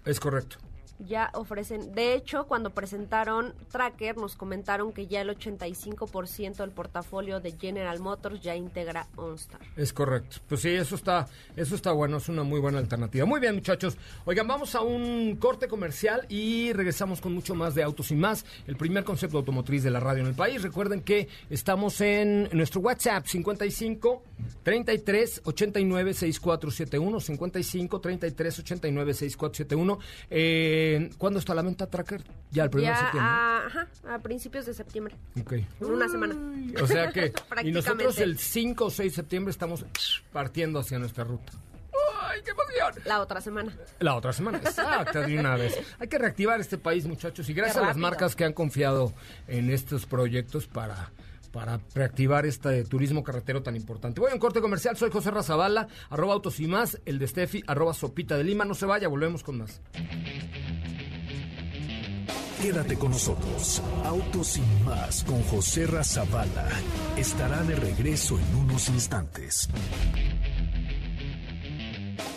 [0.04, 0.58] Es correcto.
[0.98, 1.94] Ya ofrecen.
[1.94, 7.98] De hecho, cuando presentaron Tracker, nos comentaron que ya el 85% del portafolio de General
[8.00, 9.60] Motors ya integra OnStar.
[9.76, 10.36] Es correcto.
[10.48, 13.26] Pues sí, eso está, eso está bueno, es una muy buena alternativa.
[13.26, 13.96] Muy bien, muchachos.
[14.24, 18.44] Oigan, vamos a un corte comercial y regresamos con mucho más de Autos y más,
[18.66, 20.62] el primer concepto automotriz de la radio en el país.
[20.62, 24.22] Recuerden que estamos en nuestro WhatsApp 55
[24.62, 29.98] 33 89 6471 55 33 89 6471.
[30.30, 30.83] Eh,
[31.18, 32.22] ¿Cuándo está la venta Tracker?
[32.50, 33.20] Ya el 1 de septiembre.
[33.20, 35.52] a, ajá, a principios de septiembre, Ok.
[35.52, 36.34] en una semana.
[36.82, 37.32] O sea que,
[37.64, 39.84] y nosotros el 5 o 6 de septiembre estamos
[40.32, 41.52] partiendo hacia nuestra ruta.
[42.22, 43.02] ¡Ay, qué emoción!
[43.06, 43.72] La otra semana.
[44.00, 45.78] La otra semana, exacto, de una vez.
[45.98, 49.12] Hay que reactivar este país, muchachos, y gracias a las marcas que han confiado
[49.46, 51.10] en estos proyectos para,
[51.54, 54.20] para reactivar este turismo carretero tan importante.
[54.20, 57.62] Voy a un corte comercial, soy José Razabala, arroba autos y más, el de Steffi,
[57.68, 58.64] arroba sopita de Lima.
[58.64, 59.80] No se vaya, volvemos con más.
[62.60, 63.80] Quédate con nosotros.
[64.04, 66.68] Autos sin más con José Razabala
[67.16, 69.68] estará de regreso en unos instantes.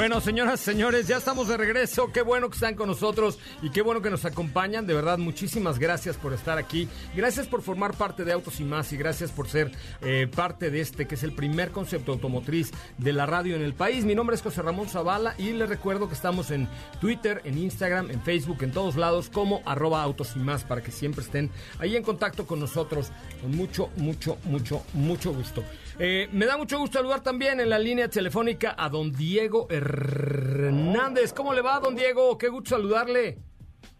[0.00, 2.10] Bueno, señoras, señores, ya estamos de regreso.
[2.10, 4.86] Qué bueno que están con nosotros y qué bueno que nos acompañan.
[4.86, 6.88] De verdad, muchísimas gracias por estar aquí.
[7.14, 10.80] Gracias por formar parte de Autos y Más y gracias por ser eh, parte de
[10.80, 14.06] este, que es el primer concepto automotriz de la radio en el país.
[14.06, 16.66] Mi nombre es José Ramón Zavala y les recuerdo que estamos en
[16.98, 20.92] Twitter, en Instagram, en Facebook, en todos lados como arroba Autos y Más para que
[20.92, 25.62] siempre estén ahí en contacto con nosotros con mucho, mucho, mucho, mucho gusto.
[26.02, 31.34] Eh, me da mucho gusto saludar también en la línea telefónica a don Diego Hernández.
[31.34, 32.38] ¿Cómo le va, don Diego?
[32.38, 33.36] Qué gusto saludarle.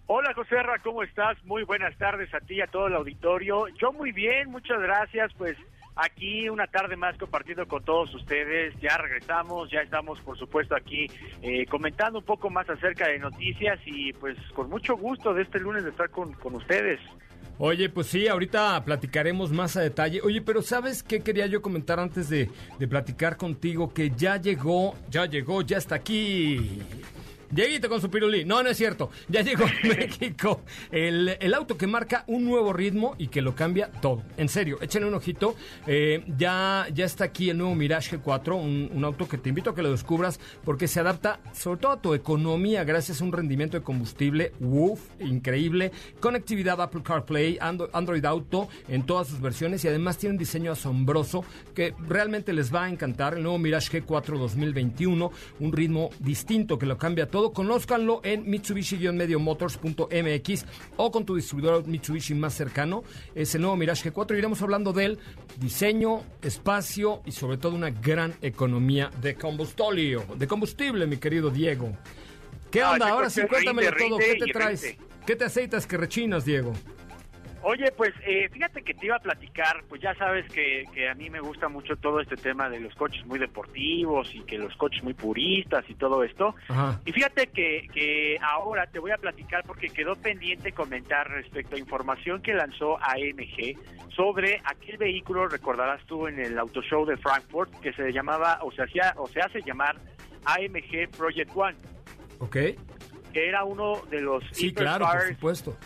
[0.06, 1.36] Hola José Ra, ¿cómo estás?
[1.44, 3.66] Muy buenas tardes a ti y a todo el auditorio.
[3.78, 5.30] Yo muy bien, muchas gracias.
[5.36, 5.58] Pues
[5.94, 8.74] aquí una tarde más compartiendo con todos ustedes.
[8.80, 11.06] Ya regresamos, ya estamos por supuesto aquí
[11.42, 15.60] eh, comentando un poco más acerca de noticias y pues con mucho gusto de este
[15.60, 16.98] lunes de estar con, con ustedes.
[17.62, 20.22] Oye, pues sí, ahorita platicaremos más a detalle.
[20.22, 23.92] Oye, pero ¿sabes qué quería yo comentar antes de, de platicar contigo?
[23.92, 26.80] Que ya llegó, ya llegó, ya está aquí.
[27.50, 28.44] Dieguito con su pirulí.
[28.44, 29.10] No, no es cierto.
[29.28, 33.54] Ya llegó a México el, el auto que marca un nuevo ritmo y que lo
[33.54, 34.22] cambia todo.
[34.36, 35.56] En serio, échenle un ojito.
[35.86, 39.70] Eh, ya, ya está aquí el nuevo Mirage G4, un, un auto que te invito
[39.70, 43.32] a que lo descubras porque se adapta sobre todo a tu economía gracias a un
[43.32, 45.92] rendimiento de combustible, uff, increíble.
[46.20, 51.44] Conectividad Apple CarPlay, Android Auto en todas sus versiones y además tiene un diseño asombroso
[51.74, 53.34] que realmente les va a encantar.
[53.34, 57.39] El nuevo Mirage G4 2021, un ritmo distinto que lo cambia todo.
[57.48, 60.64] Conózcanlo en Mitsubishi-Motors.mx
[60.96, 63.02] o con tu distribuidor Mitsubishi más cercano.
[63.34, 64.36] Es el nuevo Mirage G4.
[64.36, 65.18] Iremos hablando del
[65.58, 71.96] diseño, espacio y sobre todo una gran economía de combustible, de combustible, mi querido Diego.
[72.70, 73.08] ¿Qué onda?
[73.08, 74.18] Ahora sí, cuéntamelo todo.
[74.18, 74.96] ¿Qué te traes?
[75.26, 76.72] ¿Qué te aceitas que rechinas, Diego?
[77.62, 81.14] Oye, pues eh, fíjate que te iba a platicar, pues ya sabes que, que a
[81.14, 84.74] mí me gusta mucho todo este tema de los coches muy deportivos y que los
[84.76, 86.54] coches muy puristas y todo esto.
[86.68, 87.00] Ajá.
[87.04, 91.78] Y fíjate que, que ahora te voy a platicar porque quedó pendiente comentar respecto a
[91.78, 93.76] información que lanzó AMG
[94.16, 98.72] sobre aquel vehículo, recordarás tú en el Auto Show de Frankfurt, que se llamaba o
[98.72, 99.96] se hacía o se hace llamar
[100.44, 101.76] AMG Project One,
[102.38, 102.56] ¿Ok?
[103.32, 105.76] que era uno de los Sí, claro, por supuesto.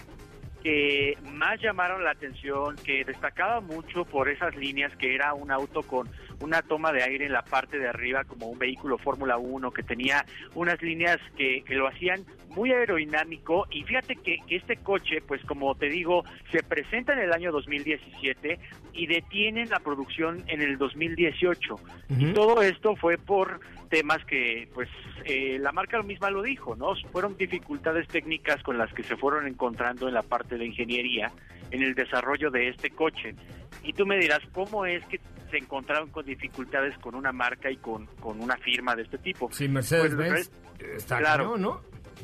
[0.64, 5.82] Que más llamaron la atención, que destacaba mucho por esas líneas, que era un auto
[5.82, 6.08] con
[6.40, 9.82] una toma de aire en la parte de arriba como un vehículo Fórmula 1, que
[9.82, 10.24] tenía
[10.54, 15.44] unas líneas que, que lo hacían muy aerodinámico y fíjate que, que este coche, pues
[15.44, 18.58] como te digo, se presenta en el año 2017
[18.94, 21.74] y detienen la producción en el 2018.
[22.08, 24.88] Y todo esto fue por temas que, pues,
[25.24, 26.94] eh, la marca misma lo dijo, ¿no?
[27.12, 31.30] Fueron dificultades técnicas con las que se fueron encontrando en la parte de ingeniería
[31.70, 33.34] en el desarrollo de este coche.
[33.82, 35.20] Y tú me dirás, ¿cómo es que
[35.50, 39.50] se encontraron con dificultades con una marca y con, con una firma de este tipo?
[39.52, 41.44] Sí, Mercedes-Benz Pues, está claro.
[41.44, 41.80] cañón, ¿no?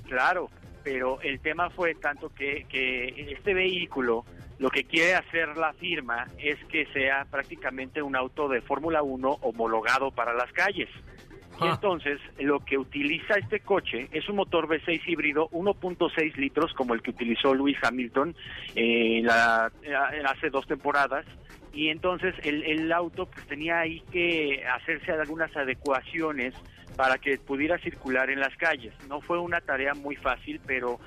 [0.08, 0.48] Claro,
[0.82, 4.24] pero el tema fue tanto que, que este vehículo
[4.60, 9.38] lo que quiere hacer la firma es que sea prácticamente un auto de Fórmula 1
[9.40, 10.88] homologado para las calles.
[11.60, 16.94] Y entonces lo que utiliza este coche es un motor V6 híbrido 1.6 litros como
[16.94, 18.34] el que utilizó Lewis Hamilton
[18.74, 19.94] eh, la- eh,
[20.26, 21.26] hace dos temporadas
[21.72, 26.54] y entonces el, el auto pues tenía ahí que hacerse algunas adecuaciones
[26.96, 28.92] para que pudiera circular en las calles.
[29.08, 30.98] No fue una tarea muy fácil, pero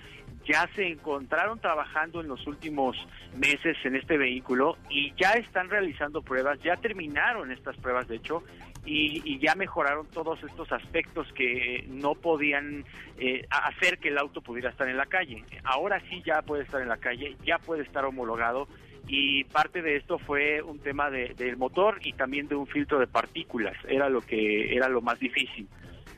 [0.46, 2.98] ya se encontraron trabajando en los últimos
[3.38, 8.44] meses en este vehículo y ya están realizando pruebas, ya terminaron estas pruebas de hecho
[8.86, 12.84] y, y ya mejoraron todos estos aspectos que no podían
[13.18, 15.44] eh, hacer que el auto pudiera estar en la calle.
[15.64, 18.68] Ahora sí ya puede estar en la calle, ya puede estar homologado
[19.08, 23.00] y parte de esto fue un tema de- del motor y también de un filtro
[23.00, 25.68] de partículas, era lo que era lo más difícil.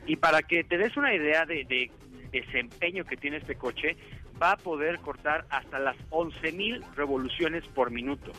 [0.06, 1.90] Y para que te des una idea de, de
[2.30, 3.96] desempeño que tiene este coche,
[4.40, 8.32] va a poder cortar hasta las 11.000 revoluciones por minuto.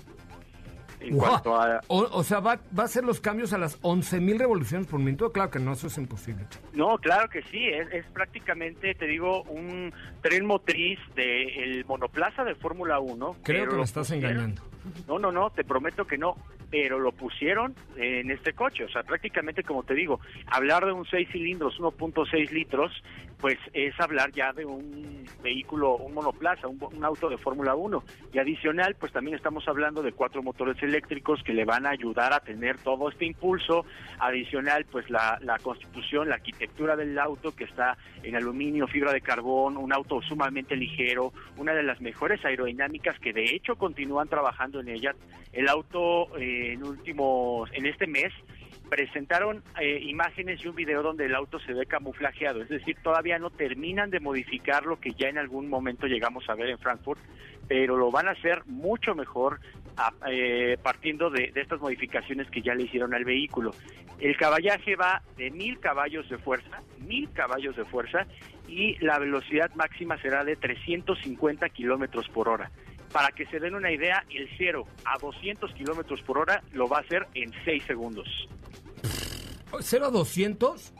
[0.99, 1.29] En Guau.
[1.29, 4.87] cuanto a, O, o sea, ¿va, ¿va a hacer los cambios a las 11.000 revoluciones
[4.87, 5.31] por minuto?
[5.31, 6.45] Claro que no, eso es imposible.
[6.73, 12.55] No, claro que sí, es, es prácticamente, te digo, un tren motriz del monoplaza de
[12.55, 13.35] Fórmula 1.
[13.43, 14.61] Creo que me lo estás pusieron- engañando.
[15.07, 16.35] No, no, no, te prometo que no.
[16.69, 18.83] pero lo pusieron en este coche.
[18.83, 22.91] O sea, prácticamente, como te digo, hablar de un 6 cilindros, 1.6 litros,
[23.39, 28.03] pues es hablar ya de un vehículo, un monoplaza, un, auto de Fórmula 1.
[28.33, 32.33] Y adicional, pues también estamos hablando de cuatro motores eléctricos que le van a ayudar
[32.33, 33.85] a tener todo este impulso.
[34.19, 39.77] Adicional, pues la, constitución, la arquitectura del auto que está en aluminio, fibra de carbón,
[39.77, 44.89] un auto sumamente ligero, una de las mejores aerodinámicas que de hecho continúan trabajando en
[44.89, 45.13] ella.
[45.53, 48.33] El auto eh, en últimos, en este mes
[48.89, 53.37] presentaron eh, imágenes y un video donde el auto se ve camuflajeado, es decir, todavía
[53.39, 57.19] no terminan de modificar lo que ya en algún momento llegamos a ver en Frankfurt,
[57.67, 59.59] pero lo van a hacer mucho mejor
[59.97, 63.71] a- eh, partiendo de, estas modificaciones que ya le hicieron al vehículo.
[64.19, 68.25] El caballaje va de mil caballos de fuerza, mil caballos de fuerza,
[68.67, 72.69] y la velocidad máxima será de 350 kilómetros por hora.
[73.13, 76.97] Para que se den una idea, el 0 a 200 kilómetros por hora lo va
[76.97, 78.27] a hacer en 6 segundos.
[79.79, 80.93] ¿0 a 200?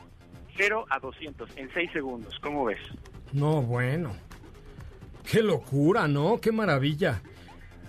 [0.56, 2.38] 0 a 200 en 6 segundos.
[2.42, 2.80] ¿Cómo ves?
[3.32, 4.16] No, bueno.
[5.30, 6.40] Qué locura, ¿no?
[6.40, 7.22] Qué maravilla.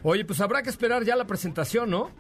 [0.04, 2.12] Oye, pues habrá que esperar ya la presentación, ¿no?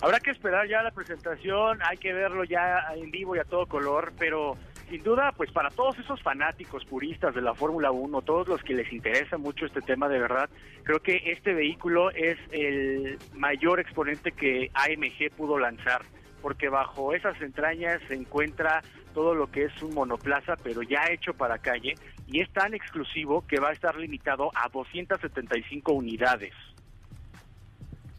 [0.00, 3.66] Habrá que esperar ya la presentación, hay que verlo ya en vivo y a todo
[3.66, 4.56] color, pero
[4.88, 8.74] sin duda, pues para todos esos fanáticos puristas de la Fórmula 1, todos los que
[8.74, 10.48] les interesa mucho este tema de verdad,
[10.84, 16.02] creo que este vehículo es el mayor exponente que AMG pudo lanzar,
[16.42, 18.82] porque bajo esas entrañas se encuentra
[19.14, 21.94] todo lo que es un monoplaza, pero ya hecho para calle,
[22.26, 26.52] y es tan exclusivo que va a estar limitado a 275 unidades.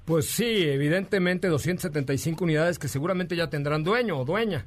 [0.05, 4.65] Pues sí, evidentemente 275 unidades que seguramente ya tendrán dueño o dueña.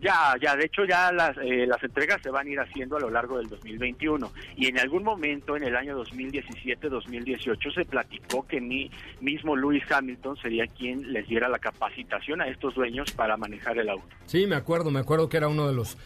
[0.00, 3.00] Ya, ya, de hecho ya las, eh, las entregas se van a ir haciendo a
[3.00, 8.60] lo largo del 2021 y en algún momento en el año 2017-2018 se platicó que
[8.60, 8.90] mi
[9.20, 13.88] mismo Lewis Hamilton sería quien les diera la capacitación a estos dueños para manejar el
[13.88, 14.06] auto.
[14.26, 15.96] Sí, me acuerdo, me acuerdo que era uno de los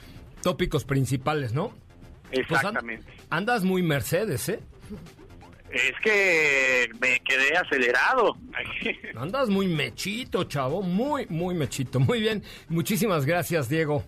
[0.42, 1.72] tópicos principales, ¿no?
[2.28, 3.12] Pues Exactamente.
[3.28, 4.60] andas muy Mercedes, ¿eh?
[5.72, 8.36] Es que me quedé acelerado.
[9.16, 12.00] Andas muy mechito, chavo, muy, muy mechito.
[12.00, 14.04] Muy bien, muchísimas gracias, Diego.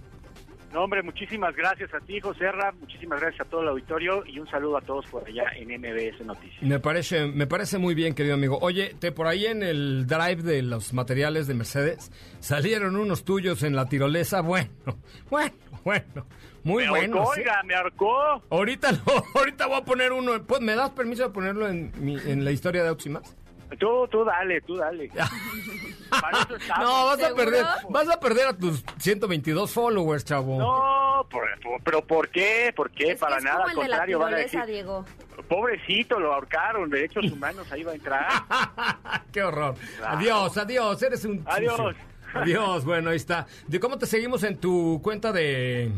[0.73, 4.39] No, hombre, muchísimas gracias a ti, José Ra, muchísimas gracias a todo el auditorio y
[4.39, 6.63] un saludo a todos por allá en MBS Noticias.
[6.63, 8.59] Me parece, me parece muy bien, querido amigo.
[8.63, 12.11] Oye, te por ahí en el drive de los materiales de Mercedes
[12.41, 14.41] salieron unos tuyos en la tirolesa.
[14.41, 14.71] Bueno,
[15.31, 15.53] bueno,
[15.85, 16.27] bueno,
[16.65, 17.19] muy me buenos.
[17.19, 17.41] ahorcó, ¿eh?
[17.41, 18.43] oiga, me ahorcó.
[18.49, 20.43] Ahorita, lo- ahorita voy a poner uno.
[20.45, 23.37] Pues, ¿Me das permiso de ponerlo en, mi- en la historia de más?
[23.79, 25.09] Tú, tú dale, tú dale.
[26.11, 26.85] Para eso estamos.
[26.85, 27.37] No, vas a ¿Seguro?
[27.45, 30.59] perder, vas a perder a tus 122 followers, chavo.
[30.59, 32.73] No, por- por- pero ¿por qué?
[32.77, 33.05] ¿Por qué?
[33.05, 35.05] Es que Para es nada, como al el de la contrario, van a decir, Diego.
[35.49, 38.27] pobrecito, lo ahorcaron, derechos humanos, ahí va a entrar.
[39.33, 39.75] Qué horror.
[39.97, 40.19] Claro.
[40.19, 41.43] Adiós, adiós, eres un...
[41.47, 41.77] Adiós.
[41.77, 41.97] sucio.
[42.35, 43.47] Adiós, bueno, ahí está.
[43.67, 45.91] ¿De cómo te seguimos en tu cuenta de...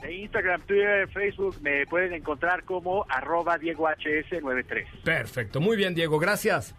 [0.00, 5.02] De Instagram, Twitter, Facebook, me pueden encontrar como arroba DiegoHS93.
[5.04, 6.74] Perfecto, muy bien, Diego, gracias.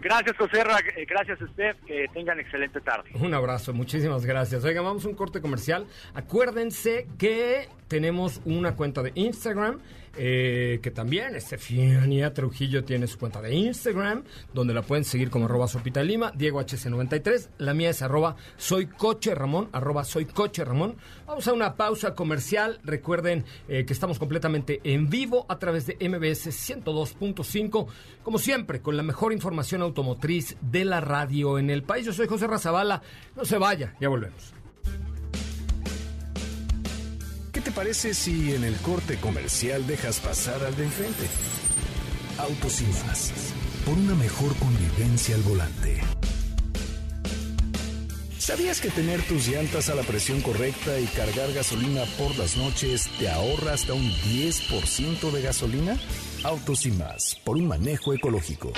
[0.00, 0.60] Gracias, José
[0.96, 3.10] eh, gracias, Steph, que tengan excelente tarde.
[3.14, 4.64] Un abrazo, muchísimas gracias.
[4.64, 5.86] Oigan, vamos a un corte comercial.
[6.14, 9.80] Acuérdense que tenemos una cuenta de Instagram,
[10.18, 15.44] eh, que también Estefanía Trujillo tiene su cuenta de Instagram, donde la pueden seguir como
[15.44, 17.50] arroba sopita lima, Diego HC93.
[17.58, 20.96] La mía es arroba soy coche Ramón, arroba soy coche Ramón.
[21.26, 22.80] Vamos a una pausa comercial.
[22.82, 27.86] Recuerden eh, que estamos completamente en vivo a través de MBS 102.5,
[28.24, 32.06] como siempre, con la mejor información automotriz de la radio en el país.
[32.06, 33.02] Yo soy José Razabala.
[33.36, 34.57] No se vaya, ya volvemos.
[37.68, 41.26] Te parece si en el corte comercial dejas pasar al de enfrente?
[42.38, 43.30] Autos y más.
[43.84, 46.00] Por una mejor convivencia al volante.
[48.38, 53.06] ¿Sabías que tener tus llantas a la presión correcta y cargar gasolina por las noches
[53.18, 55.98] te ahorra hasta un 10% de gasolina?
[56.44, 58.72] Autos y más, por un manejo ecológico.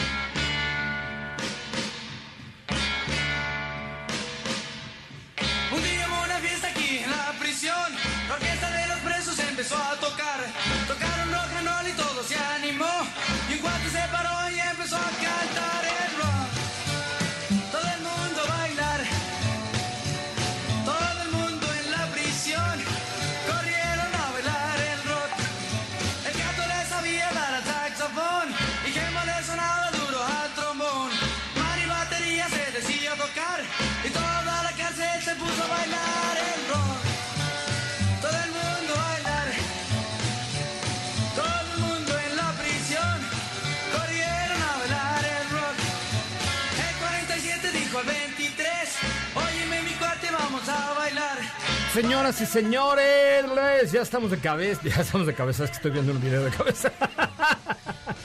[52.41, 56.20] Y señores, ya estamos de cabeza, ya estamos de cabeza, es que estoy viendo un
[56.20, 56.93] video de cabeza.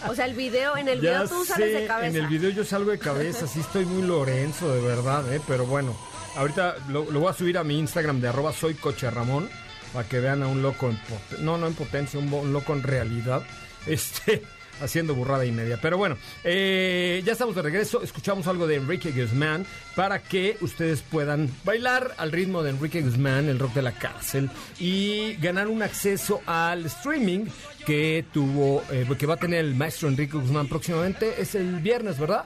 [0.08, 2.08] O sea, el video, en el Ya video tú sales sé, de cabeza.
[2.18, 5.42] En el video yo salgo de cabeza, sí estoy muy Lorenzo, de verdad, ¿eh?
[5.48, 5.98] Pero bueno,
[6.36, 8.78] ahorita lo, lo voy a subir a mi Instagram de arroba soy
[9.12, 9.50] Ramón,
[9.94, 12.84] para que vean a un loco en pot- no, no en potencia, un loco en
[12.84, 13.42] realidad,
[13.88, 14.44] este,
[14.82, 15.80] haciendo burrada y media.
[15.82, 19.66] Pero bueno, eh, ya estamos de regreso, escuchamos algo de Enrique Guzmán
[19.96, 24.50] para que ustedes puedan bailar al ritmo de Enrique Guzmán, el rock de la cárcel,
[24.80, 27.46] y ganar un acceso al streaming
[27.86, 31.42] que tuvo, eh, que va a tener el maestro Enrique Guzmán próximamente.
[31.42, 32.46] Es el viernes, ¿verdad?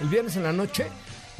[0.00, 0.86] El viernes en la noche.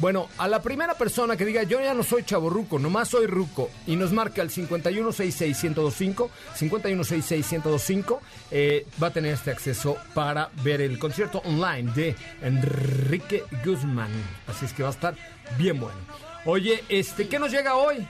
[0.01, 3.69] Bueno, a la primera persona que diga yo ya no soy chaborruco, nomás soy ruco
[3.85, 10.97] y nos marca el 5166-1025, 5166-1025, eh, va a tener este acceso para ver el
[10.97, 14.09] concierto online de Enrique Guzmán.
[14.47, 15.15] Así es que va a estar
[15.59, 15.99] bien bueno.
[16.45, 18.07] Oye, este, ¿qué nos llega hoy?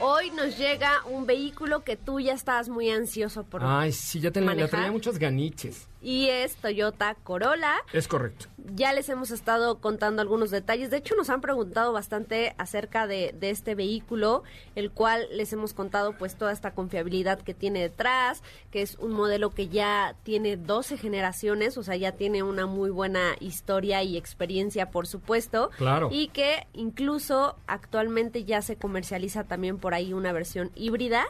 [0.00, 4.32] Hoy nos llega un vehículo que tú ya estás muy ansioso por Ay, sí, ya
[4.32, 5.86] tenía, le traía muchas ganiches.
[6.04, 7.74] Y es Toyota Corolla.
[7.92, 8.46] Es correcto.
[8.74, 10.90] Ya les hemos estado contando algunos detalles.
[10.90, 14.42] De hecho, nos han preguntado bastante acerca de, de este vehículo,
[14.74, 19.12] el cual les hemos contado pues toda esta confiabilidad que tiene detrás, que es un
[19.12, 24.16] modelo que ya tiene 12 generaciones, o sea, ya tiene una muy buena historia y
[24.16, 25.70] experiencia, por supuesto.
[25.78, 26.08] Claro.
[26.12, 31.24] Y que incluso actualmente ya se comercializa también por ahí una versión híbrida.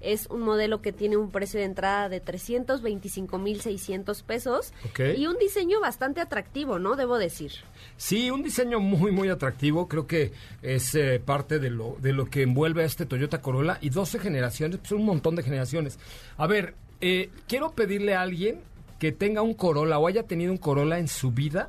[0.00, 4.72] Es un modelo que tiene un precio de entrada de 325.600 pesos
[5.16, 6.96] y un diseño bastante atractivo, ¿no?
[6.96, 7.52] Debo decir.
[7.96, 9.88] Sí, un diseño muy, muy atractivo.
[9.88, 10.32] Creo que
[10.62, 13.78] es eh, parte de lo, de lo que envuelve a este Toyota Corolla.
[13.80, 15.98] Y 12 generaciones, pues un montón de generaciones.
[16.36, 18.60] A ver, eh, quiero pedirle a alguien
[18.98, 21.68] que tenga un Corolla o haya tenido un Corolla en su vida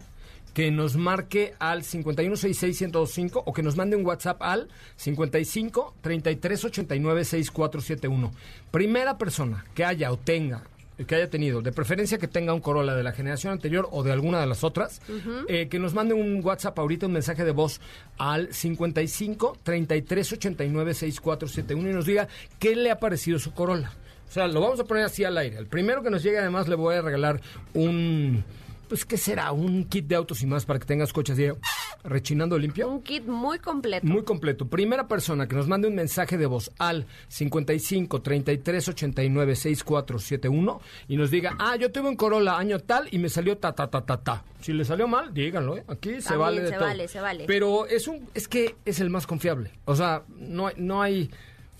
[0.57, 7.25] que nos marque al 5166-1025 o que nos mande un WhatsApp al 55 33 89
[7.25, 8.31] 6471.
[8.71, 10.63] Primera persona que haya o tenga
[11.05, 14.11] que haya tenido, de preferencia que tenga un Corolla de la generación anterior o de
[14.11, 14.99] alguna de las otras,
[15.47, 17.79] eh, que nos mande un WhatsApp ahorita, un mensaje de voz
[18.17, 22.27] al 55 33 89 6471 y nos diga
[22.57, 23.91] qué le ha parecido su Corolla.
[24.27, 25.59] O sea, lo vamos a poner así al aire.
[25.59, 27.41] El primero que nos llegue, además, le voy a regalar
[27.75, 28.43] un.
[28.87, 29.51] Pues, ¿qué será?
[29.51, 31.55] Un kit de autos y más para que tengas coches de
[32.03, 32.89] rechinando limpio.
[32.89, 34.05] Un kit muy completo.
[34.05, 34.67] Muy completo.
[34.67, 41.17] Primera persona que nos mande un mensaje de voz al 55 33 89 6471 y
[41.17, 44.05] nos diga, ah, yo tuve un Corolla año tal y me salió ta ta ta
[44.05, 44.43] ta ta.
[44.61, 45.83] Si le salió mal, díganlo, ¿eh?
[45.87, 46.85] Aquí se vale de se todo.
[46.85, 47.43] vale, se vale.
[47.45, 49.71] Pero es un, es que es el más confiable.
[49.85, 51.29] O sea, no, no hay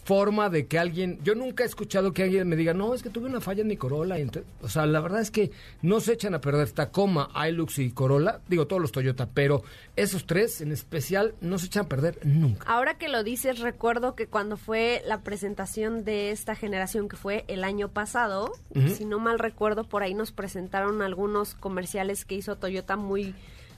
[0.07, 3.09] forma de que alguien, yo nunca he escuchado que alguien me diga, no, es que
[3.09, 4.17] tuve una falla en mi Corolla.
[4.17, 5.51] entonces- o sea, la verdad es que
[5.81, 9.63] no se echan a perder Tacoma, Hilux y Corolla, digo todos los Toyota, pero
[9.97, 12.65] esos tres en especial no se echan a perder nunca.
[12.71, 17.43] Ahora que lo dices, recuerdo que cuando fue la presentación de esta generación, que fue
[17.49, 18.53] el año pasado,
[18.95, 23.35] si no mal recuerdo, por ahí nos presentaron algunos comerciales que hizo Toyota muy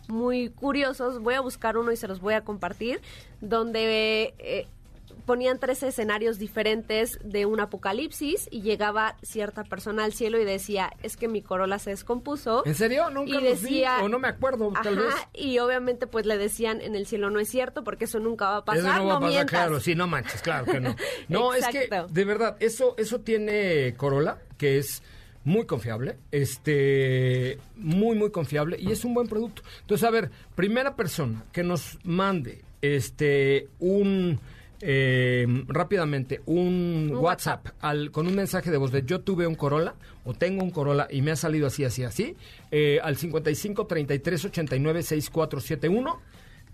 [0.07, 1.19] muy curiosos.
[1.19, 2.99] Voy a buscar uno y se los voy a compartir,
[3.41, 4.67] donde eh,
[5.29, 10.89] ponían tres escenarios diferentes de un apocalipsis y llegaba cierta persona al cielo y decía,
[11.03, 12.65] es que mi Corolla se descompuso.
[12.65, 13.11] ¿En serio?
[13.11, 15.15] Nunca y decía, vi, o no me acuerdo, tal Ajá, vez.
[15.35, 18.57] Y obviamente pues le decían en el cielo no es cierto porque eso nunca va
[18.57, 19.51] a pasar, Eso no va a pasar, mientas.
[19.51, 20.95] claro, sí, no manches, claro que no.
[21.27, 25.03] No, es que, de verdad, eso, eso tiene Corolla, que es
[25.43, 29.61] muy confiable, este, muy, muy confiable, y es un buen producto.
[29.81, 34.39] Entonces, a ver, primera persona que nos mande, este, un,
[34.81, 37.83] eh, rápidamente, un, Un WhatsApp, WhatsApp.
[37.83, 41.07] al, con un mensaje de voz de yo tuve un Corolla, o tengo un Corolla,
[41.09, 42.35] y me ha salido así, así, así,
[42.71, 46.21] eh, al 55 33 89 6471,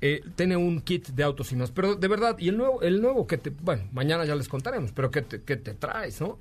[0.02, 1.72] eh, tiene un kit de autos y más.
[1.72, 4.92] Pero de verdad, y el nuevo, el nuevo que te, bueno, mañana ya les contaremos,
[4.92, 6.38] pero que te, que te traes, ¿no?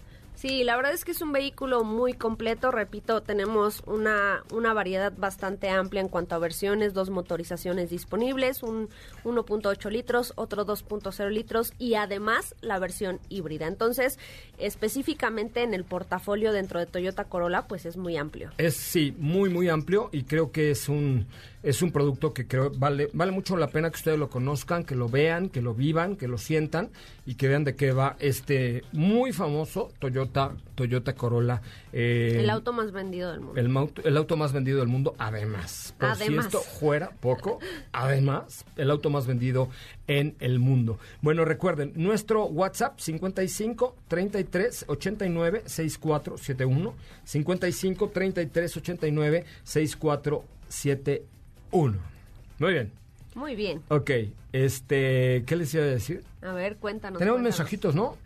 [0.47, 2.71] Sí, la verdad es que es un vehículo muy completo.
[2.71, 8.91] Repito, tenemos una, una variedad bastante amplia en cuanto a versiones, dos motorizaciones disponibles, un
[9.25, 13.69] 1.8 litros, otro 2.0 litros y además la versión híbrida.
[13.69, 14.19] Entonces,
[14.59, 18.51] específicamente en el portafolio dentro de Toyota Corolla, pues es muy amplio.
[18.59, 21.27] Es sí, muy muy amplio y creo que es un
[21.65, 24.95] es un producto que creo vale vale mucho la pena que ustedes lo conozcan, que
[24.95, 26.91] lo vean, que lo vivan, que lo sientan
[27.27, 31.63] y que vean de qué va este muy famoso Toyota Toyota Corolla.
[31.93, 33.61] eh, el auto más vendido del mundo.
[33.61, 35.95] el, mauto- el auto más vendido del mundo, además.
[35.99, 36.47] Por Además.
[36.47, 37.59] si esto fuera poco,
[37.93, 39.69] además, el auto más vendido
[40.07, 40.99] en el mundo.
[41.23, 46.95] Bueno, recuerden, nuestro WhatsApp 55 33 89 6471.
[47.25, 51.34] 55 33 89 6471.
[51.75, 52.93] Muy bien.
[53.35, 53.83] Muy bien.
[53.89, 54.11] Ok,
[54.53, 56.23] este, ¿qué les iba a decir?
[56.43, 57.19] A ver, cuéntanos.
[57.19, 57.59] Tenemos cuéntanos.
[57.59, 58.17] mensajitos, ¿no?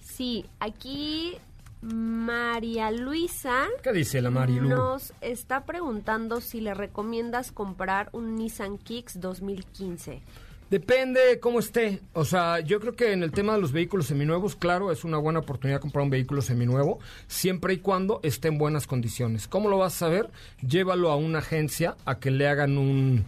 [0.00, 1.36] Sí, aquí
[1.82, 4.68] María Luisa ¿Qué dice la Marilu?
[4.68, 10.22] nos está preguntando si le recomiendas comprar un Nissan Kicks 2015.
[10.70, 12.00] Depende cómo esté.
[12.12, 15.16] O sea, yo creo que en el tema de los vehículos seminuevos, claro, es una
[15.16, 16.98] buena oportunidad comprar un vehículo seminuevo,
[17.28, 19.46] siempre y cuando esté en buenas condiciones.
[19.46, 20.28] ¿Cómo lo vas a saber?
[20.66, 23.24] Llévalo a una agencia a que le hagan un,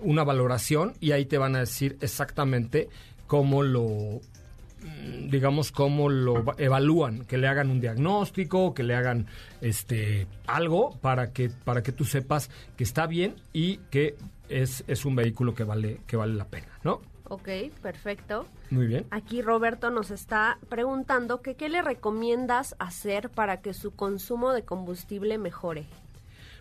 [0.00, 2.90] una valoración y ahí te van a decir exactamente
[3.26, 4.20] cómo lo
[5.28, 9.26] digamos cómo lo va- evalúan, que le hagan un diagnóstico, que le hagan
[9.60, 14.16] este algo para que para que tú sepas que está bien y que
[14.48, 17.00] es, es un vehículo que vale que vale la pena, ¿no?
[17.28, 17.48] Ok,
[17.80, 18.46] perfecto.
[18.70, 19.06] Muy bien.
[19.10, 24.64] Aquí Roberto nos está preguntando que qué le recomiendas hacer para que su consumo de
[24.64, 25.86] combustible mejore.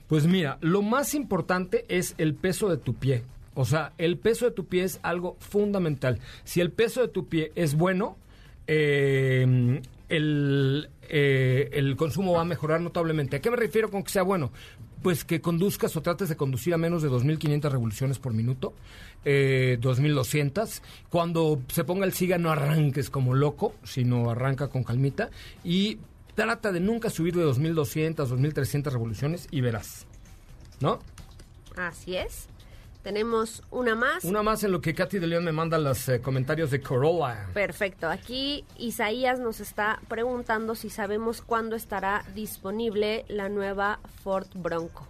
[0.08, 3.24] Pues mira, lo más importante es el peso de tu pie.
[3.54, 6.20] O sea, el peso de tu pie es algo fundamental.
[6.44, 8.18] Si el peso de tu pie es bueno,
[8.68, 13.38] eh, el, eh, el consumo va a mejorar notablemente.
[13.38, 14.52] ¿A qué me refiero con que sea bueno?
[15.02, 18.74] Pues que conduzcas o trates de conducir a menos de 2.500 revoluciones por minuto,
[19.26, 20.82] eh, 2.200.
[21.10, 25.32] Cuando se ponga el siga no arranques como loco, sino arranca con calmita.
[25.64, 25.98] Y
[26.36, 30.06] trata de nunca subir de 2.200, 2.300 revoluciones y verás.
[30.80, 31.00] ¿No?
[31.78, 32.51] Así es.
[33.04, 34.24] Tenemos una más.
[34.24, 37.48] Una más en lo que Katy de León me manda los eh, comentarios de Corolla.
[37.54, 38.08] Perfecto.
[38.08, 45.08] Aquí Isaías nos está preguntando si sabemos cuándo estará disponible la nueva Ford Bronco.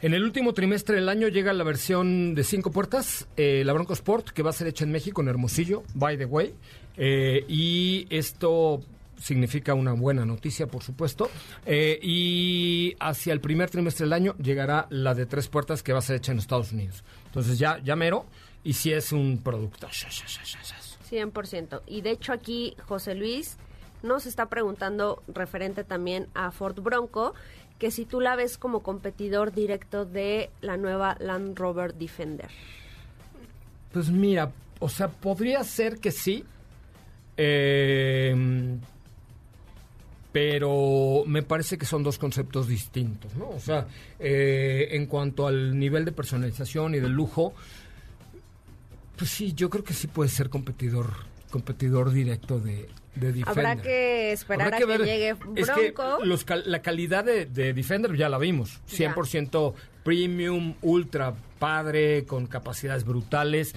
[0.00, 3.92] En el último trimestre del año llega la versión de cinco puertas, eh, la Bronco
[3.92, 6.54] Sport, que va a ser hecha en México, en Hermosillo, by the way.
[6.96, 8.80] Eh, y esto
[9.22, 11.30] significa una buena noticia, por supuesto.
[11.64, 16.00] Eh, y hacia el primer trimestre del año llegará la de tres puertas, que va
[16.00, 17.04] a ser hecha en Estados Unidos.
[17.26, 18.26] Entonces ya, ya mero,
[18.64, 19.86] y si es un producto.
[19.88, 21.82] 100%.
[21.86, 23.56] Y de hecho aquí José Luis
[24.02, 27.34] nos está preguntando, referente también a Ford Bronco,
[27.78, 32.48] que si tú la ves como competidor directo de la nueva Land Rover Defender.
[33.92, 34.50] Pues mira,
[34.80, 36.44] o sea, podría ser que sí.
[37.36, 38.34] eh,
[40.32, 43.50] pero me parece que son dos conceptos distintos, ¿no?
[43.50, 43.86] O sea,
[44.18, 47.52] eh, en cuanto al nivel de personalización y de lujo,
[49.16, 51.12] pues sí, yo creo que sí puede ser competidor,
[51.50, 53.46] competidor directo de, de Defender.
[53.66, 55.04] Habrá que esperar Habrá a que ver.
[55.04, 56.24] llegue Es que Bronco.
[56.24, 58.80] los cal- la calidad de, de Defender ya la vimos.
[58.88, 59.14] Ya.
[59.14, 63.74] 100% premium, ultra padre, con capacidades brutales.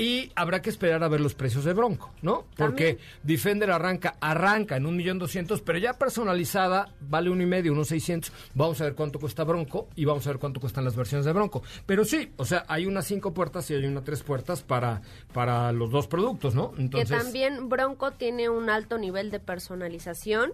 [0.00, 2.46] Y habrá que esperar a ver los precios de Bronco, ¿no?
[2.56, 7.72] Porque Defender arranca, arranca en un millón doscientos, pero ya personalizada vale uno y medio,
[7.72, 8.32] unos 600.
[8.54, 11.32] Vamos a ver cuánto cuesta Bronco y vamos a ver cuánto cuestan las versiones de
[11.32, 11.62] Bronco.
[11.86, 15.72] Pero sí, o sea, hay unas cinco puertas y hay una tres puertas para, para
[15.72, 16.72] los dos productos, ¿no?
[16.90, 20.52] que también Bronco tiene un alto nivel de personalización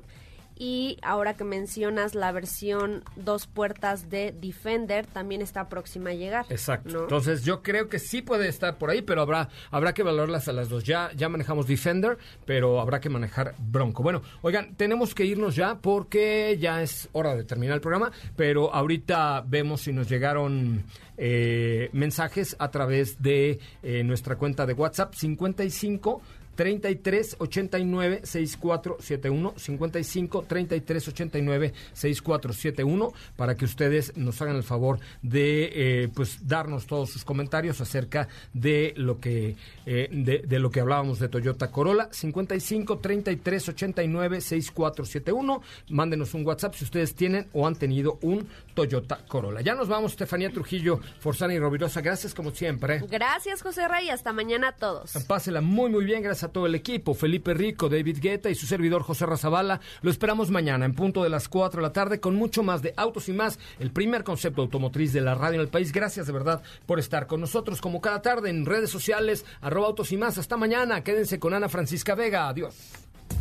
[0.59, 6.46] y ahora que mencionas la versión dos puertas de Defender también está próxima a llegar.
[6.48, 6.90] Exacto.
[6.90, 7.00] ¿no?
[7.02, 10.52] Entonces yo creo que sí puede estar por ahí, pero habrá habrá que valorarlas a
[10.52, 10.84] las dos.
[10.84, 14.02] Ya ya manejamos Defender, pero habrá que manejar Bronco.
[14.02, 18.72] Bueno, oigan, tenemos que irnos ya porque ya es hora de terminar el programa, pero
[18.74, 20.84] ahorita vemos si nos llegaron
[21.18, 26.22] eh, mensajes a través de eh, nuestra cuenta de WhatsApp 55
[26.57, 35.70] 33 89 6471 55 33 89 6471 para que ustedes nos hagan el favor de
[35.72, 40.80] eh, pues darnos todos sus comentarios acerca de lo que eh, de, de lo que
[40.80, 42.09] hablábamos de Toyota Corolla.
[42.11, 49.20] 55 33 89 6471 mándenos un WhatsApp si ustedes tienen o han tenido un Toyota
[49.28, 49.61] Corolla.
[49.61, 52.00] Ya nos vamos Estefanía Trujillo Forzana y Rovirosa.
[52.00, 53.02] Gracias como siempre.
[53.09, 55.12] Gracias José Rey, hasta mañana a todos.
[55.26, 58.66] Pásela muy muy bien, gracias a todo el equipo, Felipe Rico, David Guetta y su
[58.66, 59.80] servidor José Razabala.
[60.03, 62.94] Lo esperamos mañana en punto de las 4 de la tarde con mucho más de
[62.97, 65.92] Autos y más, el primer concepto automotriz de la radio en el país.
[65.92, 70.12] Gracias de verdad por estar con nosotros como cada tarde en redes sociales, arroba Autos
[70.12, 70.38] y más.
[70.38, 72.49] Hasta mañana, quédense con Ana Francisca Vega.
[72.49, 73.05] Adiós.